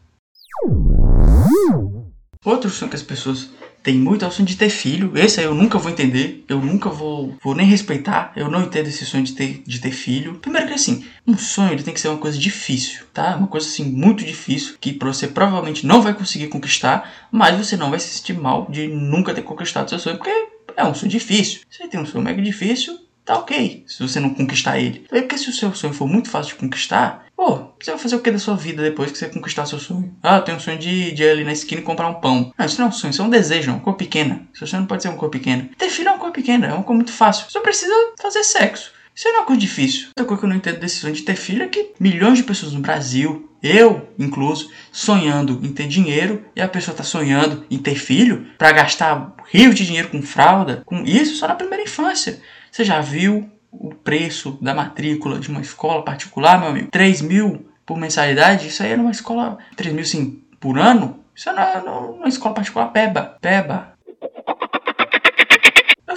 Outro 2.44 2.70
sonho 2.70 2.88
que 2.88 2.96
as 2.96 3.02
pessoas 3.02 3.50
tem 3.88 3.96
muito 3.96 4.22
é 4.22 4.28
o 4.28 4.30
sonho 4.30 4.46
de 4.46 4.54
ter 4.54 4.68
filho. 4.68 5.16
Esse 5.16 5.40
eu 5.40 5.54
nunca 5.54 5.78
vou 5.78 5.90
entender. 5.90 6.44
Eu 6.46 6.60
nunca 6.60 6.90
vou, 6.90 7.34
vou 7.42 7.54
nem 7.54 7.66
respeitar. 7.66 8.32
Eu 8.36 8.50
não 8.50 8.64
entendo 8.64 8.86
esse 8.86 9.06
sonho 9.06 9.24
de 9.24 9.32
ter, 9.32 9.62
de 9.66 9.80
ter 9.80 9.92
filho. 9.92 10.34
Primeiro 10.34 10.68
que 10.68 10.74
assim, 10.74 11.06
um 11.26 11.38
sonho 11.38 11.72
ele 11.72 11.82
tem 11.82 11.94
que 11.94 12.00
ser 12.00 12.08
uma 12.08 12.18
coisa 12.18 12.36
difícil, 12.36 13.06
tá? 13.14 13.34
Uma 13.34 13.46
coisa 13.46 13.66
assim 13.66 13.84
muito 13.84 14.26
difícil 14.26 14.74
que 14.78 14.98
você 15.00 15.26
provavelmente 15.26 15.86
não 15.86 16.02
vai 16.02 16.12
conseguir 16.12 16.48
conquistar, 16.48 17.10
mas 17.32 17.56
você 17.56 17.78
não 17.78 17.88
vai 17.88 17.98
se 17.98 18.10
sentir 18.10 18.34
mal 18.34 18.66
de 18.68 18.88
nunca 18.88 19.32
ter 19.32 19.40
conquistado 19.40 19.88
seu 19.88 19.98
sonho, 19.98 20.18
porque 20.18 20.48
é 20.76 20.84
um 20.84 20.92
sonho 20.92 21.10
difícil. 21.10 21.60
Você 21.70 21.88
tem 21.88 21.98
um 21.98 22.04
sonho 22.04 22.22
mega 22.22 22.42
difícil, 22.42 22.98
tá 23.28 23.36
ok 23.36 23.84
se 23.86 24.02
você 24.02 24.18
não 24.18 24.30
conquistar 24.30 24.78
ele. 24.78 25.04
É 25.12 25.20
porque 25.20 25.36
se 25.36 25.50
o 25.50 25.52
seu 25.52 25.74
sonho 25.74 25.92
for 25.92 26.08
muito 26.08 26.30
fácil 26.30 26.54
de 26.54 26.60
conquistar, 26.60 27.26
pô, 27.36 27.68
você 27.78 27.90
vai 27.90 28.00
fazer 28.00 28.16
o 28.16 28.20
que 28.20 28.30
da 28.30 28.38
sua 28.38 28.56
vida 28.56 28.82
depois 28.82 29.12
que 29.12 29.18
você 29.18 29.28
conquistar 29.28 29.66
seu 29.66 29.78
sonho? 29.78 30.16
Ah, 30.22 30.36
eu 30.36 30.42
tenho 30.42 30.56
um 30.56 30.60
sonho 30.60 30.78
de, 30.78 31.12
de 31.12 31.22
ir 31.22 31.30
ali 31.30 31.44
na 31.44 31.52
esquina 31.52 31.82
e 31.82 31.84
comprar 31.84 32.08
um 32.08 32.14
pão. 32.14 32.52
Não, 32.56 32.66
isso 32.66 32.78
não 32.78 32.86
é 32.86 32.88
um 32.88 32.92
sonho, 32.92 33.10
isso 33.10 33.20
é 33.20 33.24
um 33.24 33.30
desejo, 33.30 33.70
é 33.70 33.74
uma 33.74 33.80
cor 33.80 33.94
pequena. 33.94 34.48
Seu 34.54 34.66
sonho 34.66 34.80
não 34.80 34.86
pode 34.86 35.02
ser 35.02 35.10
uma 35.10 35.18
cor 35.18 35.28
pequena. 35.28 35.68
Ter 35.76 35.90
filho 35.90 36.08
é 36.08 36.12
uma 36.12 36.18
cor 36.18 36.32
pequena, 36.32 36.68
é 36.68 36.72
uma 36.72 36.82
cor 36.82 36.96
muito 36.96 37.12
fácil. 37.12 37.46
Só 37.50 37.60
precisa 37.60 37.92
fazer 38.18 38.42
sexo. 38.42 38.92
Isso 39.14 39.26
não 39.28 39.34
é 39.34 39.38
uma 39.40 39.46
coisa 39.46 39.60
difícil. 39.60 40.08
Outra 40.10 40.24
coisa 40.24 40.40
que 40.40 40.46
eu 40.46 40.48
não 40.48 40.56
entendo 40.56 40.88
sonho 40.88 41.12
de 41.12 41.22
ter 41.22 41.34
filho 41.34 41.64
é 41.64 41.68
que 41.68 41.90
milhões 41.98 42.38
de 42.38 42.44
pessoas 42.44 42.72
no 42.72 42.80
Brasil, 42.80 43.50
eu 43.62 44.08
incluso, 44.18 44.70
sonhando 44.92 45.60
em 45.62 45.72
ter 45.72 45.88
dinheiro 45.88 46.44
e 46.54 46.62
a 46.62 46.68
pessoa 46.68 46.96
tá 46.96 47.02
sonhando 47.02 47.66
em 47.68 47.78
ter 47.78 47.96
filho 47.96 48.46
para 48.56 48.70
gastar 48.70 49.34
rios 49.50 49.74
de 49.74 49.84
dinheiro 49.84 50.08
com 50.08 50.22
fralda, 50.22 50.82
com 50.86 51.02
isso 51.04 51.34
só 51.34 51.48
na 51.48 51.56
primeira 51.56 51.82
infância. 51.82 52.40
Você 52.78 52.84
já 52.84 53.00
viu 53.00 53.50
o 53.72 53.92
preço 53.92 54.56
da 54.62 54.72
matrícula 54.72 55.40
de 55.40 55.48
uma 55.48 55.60
escola 55.60 56.04
particular, 56.04 56.60
meu 56.60 56.68
amigo? 56.68 56.88
3 56.92 57.22
mil 57.22 57.68
por 57.84 57.98
mensalidade? 57.98 58.68
Isso 58.68 58.84
aí 58.84 58.92
é 58.92 58.96
numa 58.96 59.10
escola. 59.10 59.58
3 59.74 59.92
mil 59.92 60.04
sim 60.04 60.44
por 60.60 60.78
ano? 60.78 61.18
Isso 61.34 61.50
é 61.50 61.82
numa 61.82 62.28
escola 62.28 62.54
particular 62.54 62.92
peba. 62.92 63.36
Peba 63.40 63.97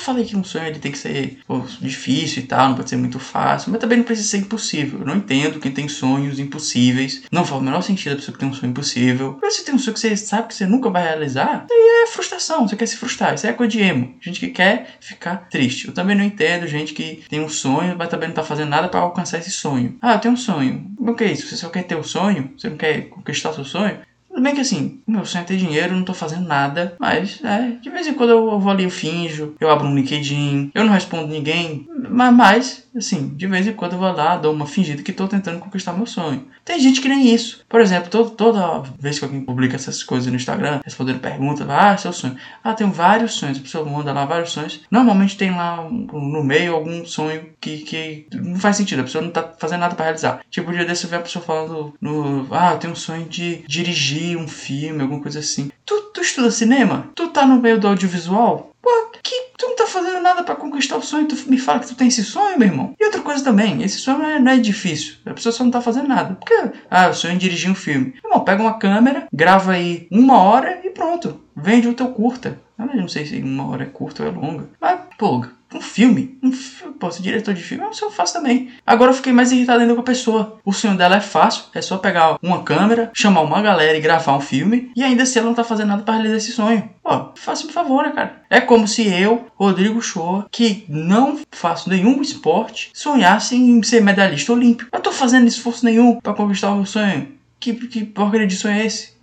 falei 0.01 0.25
que 0.25 0.36
um 0.36 0.43
sonho 0.43 0.67
ele 0.67 0.79
tem 0.79 0.91
que 0.91 0.98
ser 0.98 1.39
pô, 1.48 1.63
difícil 1.79 2.43
e 2.43 2.46
tal, 2.46 2.70
não 2.70 2.75
pode 2.75 2.89
ser 2.89 2.98
muito 2.98 3.20
fácil, 3.20 3.72
mas 3.72 3.79
também 3.79 3.98
não 3.98 4.05
precisa 4.05 4.27
ser 4.27 4.38
impossível. 4.38 5.00
Eu 5.00 5.05
não 5.05 5.17
entendo 5.17 5.60
quem 5.60 5.72
tem 5.72 5.88
sonhos 5.88 6.39
impossíveis. 6.39 7.24
Não 7.31 7.46
faz 7.46 7.62
o 7.62 7.63
menor 7.63 7.81
sentido 7.81 8.13
a 8.13 8.15
pessoa 8.15 8.34
que 8.34 8.39
tem 8.39 8.50
um 8.50 8.53
sonho 8.53 8.72
impossível. 8.72 9.38
Mas 9.41 9.55
se 9.55 9.65
tem 9.65 9.74
um 9.74 9.79
sonho 9.79 9.93
que 9.93 10.00
você 10.00 10.15
sabe 10.17 10.48
que 10.48 10.55
você 10.55 10.65
nunca 10.65 10.89
vai 10.89 11.03
realizar, 11.03 11.65
aí 11.70 12.03
é 12.03 12.08
frustração, 12.08 12.67
você 12.67 12.75
quer 12.75 12.86
se 12.86 12.98
frustrar. 12.98 13.34
Isso 13.34 13.48
é 13.48 13.53
coisa 13.53 13.72
de 13.72 13.81
emo. 13.81 14.15
Gente 14.20 14.39
que 14.39 14.50
quer 14.50 14.98
ficar 15.00 15.48
triste. 15.50 15.88
Eu 15.88 15.93
também 15.93 16.15
não 16.15 16.24
entendo 16.24 16.67
gente 16.67 16.93
que 16.93 17.24
tem 17.29 17.39
um 17.39 17.50
sonho, 17.50 17.96
mas 17.98 18.10
também 18.10 18.27
não 18.27 18.36
tá 18.36 18.43
fazendo 18.43 18.70
nada 18.70 18.89
para 18.89 19.00
alcançar 19.00 19.39
esse 19.39 19.51
sonho. 19.51 19.98
Ah, 20.01 20.13
eu 20.13 20.20
tenho 20.20 20.34
um 20.34 20.38
sonho. 20.38 20.91
O 20.98 21.13
que 21.13 21.24
é 21.24 21.31
isso? 21.31 21.48
Você 21.48 21.58
só 21.58 21.70
quer 21.70 21.84
ter 21.84 21.96
o 21.96 22.00
um 22.00 22.03
sonho? 22.03 22.51
Você 22.58 22.70
não 22.70 22.77
quer 22.77 23.10
conquistar 23.10 23.53
seu 23.53 23.65
sonho? 23.65 24.00
Tudo 24.31 24.43
bem 24.43 24.55
que 24.55 24.61
assim, 24.61 25.01
meu 25.05 25.25
sonho 25.25 25.41
é 25.43 25.45
ter 25.45 25.57
dinheiro, 25.57 25.93
eu 25.93 25.97
não 25.97 26.05
tô 26.05 26.13
fazendo 26.13 26.47
nada. 26.47 26.95
Mas, 26.97 27.43
é, 27.43 27.71
de 27.81 27.89
vez 27.89 28.07
em 28.07 28.13
quando 28.13 28.29
eu 28.29 28.59
vou 28.59 28.71
ali, 28.71 28.85
eu 28.85 28.89
finjo, 28.89 29.55
eu 29.59 29.69
abro 29.69 29.85
um 29.85 29.93
LinkedIn, 29.93 30.71
eu 30.73 30.85
não 30.85 30.93
respondo 30.93 31.27
ninguém. 31.27 31.85
Mas, 32.09 32.33
mas, 32.33 32.89
assim, 32.95 33.29
de 33.29 33.48
vez 33.48 33.67
em 33.67 33.74
quando 33.74 33.93
eu 33.93 34.00
vou 34.00 34.12
lá, 34.12 34.38
dou 34.38 34.53
uma 34.53 34.65
fingida 34.65 35.01
que 35.01 35.13
tô 35.13 35.27
tentando 35.27 35.60
conquistar 35.60 35.93
meu 35.93 36.05
sonho. 36.05 36.48
Tem 36.63 36.79
gente 36.79 37.01
que 37.01 37.10
nem 37.10 37.33
isso. 37.33 37.63
Por 37.67 37.81
exemplo, 37.81 38.10
todo, 38.10 38.31
toda 38.31 38.83
vez 39.00 39.17
que 39.17 39.25
alguém 39.25 39.41
publica 39.41 39.75
essas 39.75 40.03
coisas 40.03 40.29
no 40.29 40.36
Instagram, 40.36 40.81
respondendo 40.83 41.19
perguntas, 41.19 41.67
ah, 41.69 41.98
seu 41.98 42.13
sonho. 42.13 42.38
Ah, 42.63 42.74
tenho 42.74 42.91
vários 42.91 43.33
sonhos. 43.33 43.57
A 43.57 43.62
pessoa 43.62 43.86
manda 43.86 44.13
lá 44.13 44.25
vários 44.25 44.51
sonhos. 44.51 44.81
Normalmente 44.91 45.38
tem 45.38 45.51
lá 45.51 45.88
no 45.89 46.43
meio 46.43 46.75
algum 46.75 47.05
sonho 47.05 47.50
que, 47.60 47.79
que 47.79 48.27
não 48.33 48.60
faz 48.60 48.77
sentido. 48.77 49.01
A 49.01 49.03
pessoa 49.03 49.24
não 49.24 49.31
tá 49.31 49.53
fazendo 49.57 49.81
nada 49.81 49.95
para 49.95 50.05
realizar. 50.05 50.41
Tipo, 50.50 50.71
o 50.71 50.74
dia 50.74 50.86
desse 50.86 51.05
eu 51.05 51.10
vi 51.10 51.15
a 51.15 51.21
pessoa 51.21 51.43
falando 51.43 51.93
no. 52.01 52.48
Ah, 52.51 52.74
eu 52.74 52.79
tenho 52.79 52.93
um 52.93 52.95
sonho 52.95 53.25
de 53.25 53.63
dirigir 53.67 54.38
um 54.38 54.48
filme, 54.48 55.01
alguma 55.01 55.21
coisa 55.21 55.39
assim. 55.39 55.71
Tu, 55.86 56.01
tu 56.13 56.21
estuda 56.21 56.51
cinema? 56.51 57.10
Tu 57.15 57.27
tá 57.29 57.45
no 57.45 57.62
meio 57.62 57.79
do 57.79 57.88
audiovisual? 57.88 58.71
Pô, 58.81 58.89
que 59.21 59.36
tu 59.57 59.67
não 59.67 59.75
tá 59.75 59.86
fazendo 59.86 60.20
nada 60.31 60.43
para 60.43 60.55
conquistar 60.55 60.97
o 60.97 61.01
sonho, 61.01 61.27
tu 61.27 61.35
me 61.50 61.57
fala 61.57 61.79
que 61.79 61.88
tu 61.88 61.95
tem 61.95 62.07
esse 62.07 62.23
sonho, 62.23 62.57
meu 62.57 62.67
irmão. 62.67 62.93
E 63.00 63.05
outra 63.05 63.21
coisa 63.21 63.43
também, 63.43 63.81
esse 63.83 63.97
sonho 63.97 64.19
não 64.19 64.25
é, 64.25 64.39
não 64.39 64.51
é 64.51 64.57
difícil. 64.57 65.15
A 65.25 65.33
pessoa 65.33 65.53
só 65.53 65.63
não 65.63 65.71
tá 65.71 65.81
fazendo 65.81 66.07
nada. 66.07 66.35
Porque, 66.35 66.71
ah, 66.89 67.09
o 67.09 67.13
sonho 67.13 67.35
é 67.35 67.38
dirigir 67.38 67.69
um 67.69 67.75
filme. 67.75 68.13
Irmão, 68.23 68.43
pega 68.43 68.61
uma 68.61 68.77
câmera, 68.77 69.27
grava 69.31 69.73
aí 69.73 70.07
uma 70.11 70.38
hora 70.41 70.81
e 70.83 70.89
pronto 70.89 71.41
Vende 71.55 71.88
o 71.88 71.93
teu 71.93 72.07
curta. 72.07 72.59
Eu 72.79 72.85
não 73.01 73.07
sei 73.07 73.25
se 73.25 73.38
uma 73.38 73.67
hora 73.67 73.83
é 73.83 73.88
curta 73.88 74.23
ou 74.23 74.29
é 74.29 74.31
longa. 74.31 74.69
Mas, 74.79 75.00
pô, 75.17 75.45
um 75.73 75.81
filme, 75.81 76.37
um 76.43 76.51
filme, 76.51 76.93
pô, 76.95 77.11
ser 77.11 77.21
diretor 77.21 77.53
de 77.53 77.63
filme 77.63 77.83
é 77.83 78.05
um 78.05 78.11
fácil 78.11 78.39
também. 78.39 78.71
Agora 78.85 79.11
eu 79.11 79.15
fiquei 79.15 79.31
mais 79.31 79.51
irritado 79.51 79.81
ainda 79.81 79.93
com 79.93 80.01
a 80.01 80.03
pessoa. 80.03 80.59
O 80.65 80.73
sonho 80.73 80.97
dela 80.97 81.15
é 81.15 81.21
fácil, 81.21 81.65
é 81.73 81.81
só 81.81 81.97
pegar 81.97 82.37
uma 82.41 82.63
câmera, 82.63 83.11
chamar 83.13 83.41
uma 83.41 83.61
galera 83.61 83.97
e 83.97 84.01
gravar 84.01 84.35
um 84.35 84.41
filme, 84.41 84.91
e 84.95 85.03
ainda 85.03 85.25
se 85.25 85.31
assim 85.31 85.39
ela 85.39 85.47
não 85.47 85.55
tá 85.55 85.63
fazendo 85.63 85.89
nada 85.89 86.03
para 86.03 86.15
realizar 86.15 86.37
esse 86.37 86.51
sonho. 86.51 86.89
Pô, 87.03 87.31
faça 87.35 87.65
por 87.65 87.73
favor, 87.73 88.03
né, 88.03 88.11
cara? 88.11 88.41
É 88.49 88.59
como 88.59 88.87
se 88.87 89.07
eu, 89.07 89.47
Rodrigo 89.55 90.01
Shoa, 90.01 90.45
que 90.51 90.85
não 90.87 91.39
faço 91.51 91.89
nenhum 91.89 92.21
esporte, 92.21 92.91
sonhasse 92.93 93.55
em 93.55 93.81
ser 93.83 94.01
medalhista 94.01 94.53
olímpico. 94.53 94.89
Eu 94.93 94.99
tô 94.99 95.11
fazendo 95.11 95.47
esforço 95.47 95.85
nenhum 95.85 96.19
para 96.19 96.33
conquistar 96.33 96.71
o 96.71 96.75
meu 96.75 96.85
sonho. 96.85 97.29
Que, 97.59 97.73
que 97.73 98.03
porcaria 98.05 98.47
de 98.47 98.55
sonho 98.55 98.75
é 98.75 98.85
esse? 98.85 99.13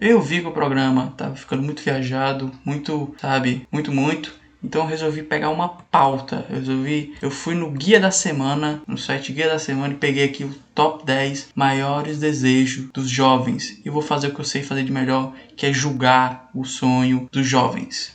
Eu 0.00 0.20
vi 0.20 0.40
que 0.40 0.46
o 0.46 0.52
programa 0.52 1.12
tava 1.16 1.34
ficando 1.34 1.60
muito 1.60 1.82
viajado, 1.82 2.52
muito, 2.64 3.16
sabe, 3.20 3.66
muito, 3.70 3.90
muito. 3.90 4.32
Então 4.62 4.82
eu 4.82 4.86
resolvi 4.86 5.24
pegar 5.24 5.50
uma 5.50 5.68
pauta. 5.68 6.46
Eu 6.48 6.56
resolvi, 6.56 7.14
eu 7.20 7.32
fui 7.32 7.56
no 7.56 7.70
guia 7.72 7.98
da 7.98 8.12
semana, 8.12 8.80
no 8.86 8.96
site 8.96 9.32
guia 9.32 9.48
da 9.48 9.58
semana 9.58 9.94
e 9.94 9.96
peguei 9.96 10.24
aqui 10.24 10.44
o 10.44 10.54
top 10.72 11.04
10 11.04 11.48
maiores 11.52 12.20
desejos 12.20 12.88
dos 12.92 13.10
jovens. 13.10 13.80
E 13.84 13.90
vou 13.90 14.02
fazer 14.02 14.28
o 14.28 14.34
que 14.34 14.40
eu 14.40 14.44
sei 14.44 14.62
fazer 14.62 14.84
de 14.84 14.92
melhor, 14.92 15.32
que 15.56 15.66
é 15.66 15.72
julgar 15.72 16.48
o 16.54 16.64
sonho 16.64 17.28
dos 17.32 17.44
jovens. 17.44 18.12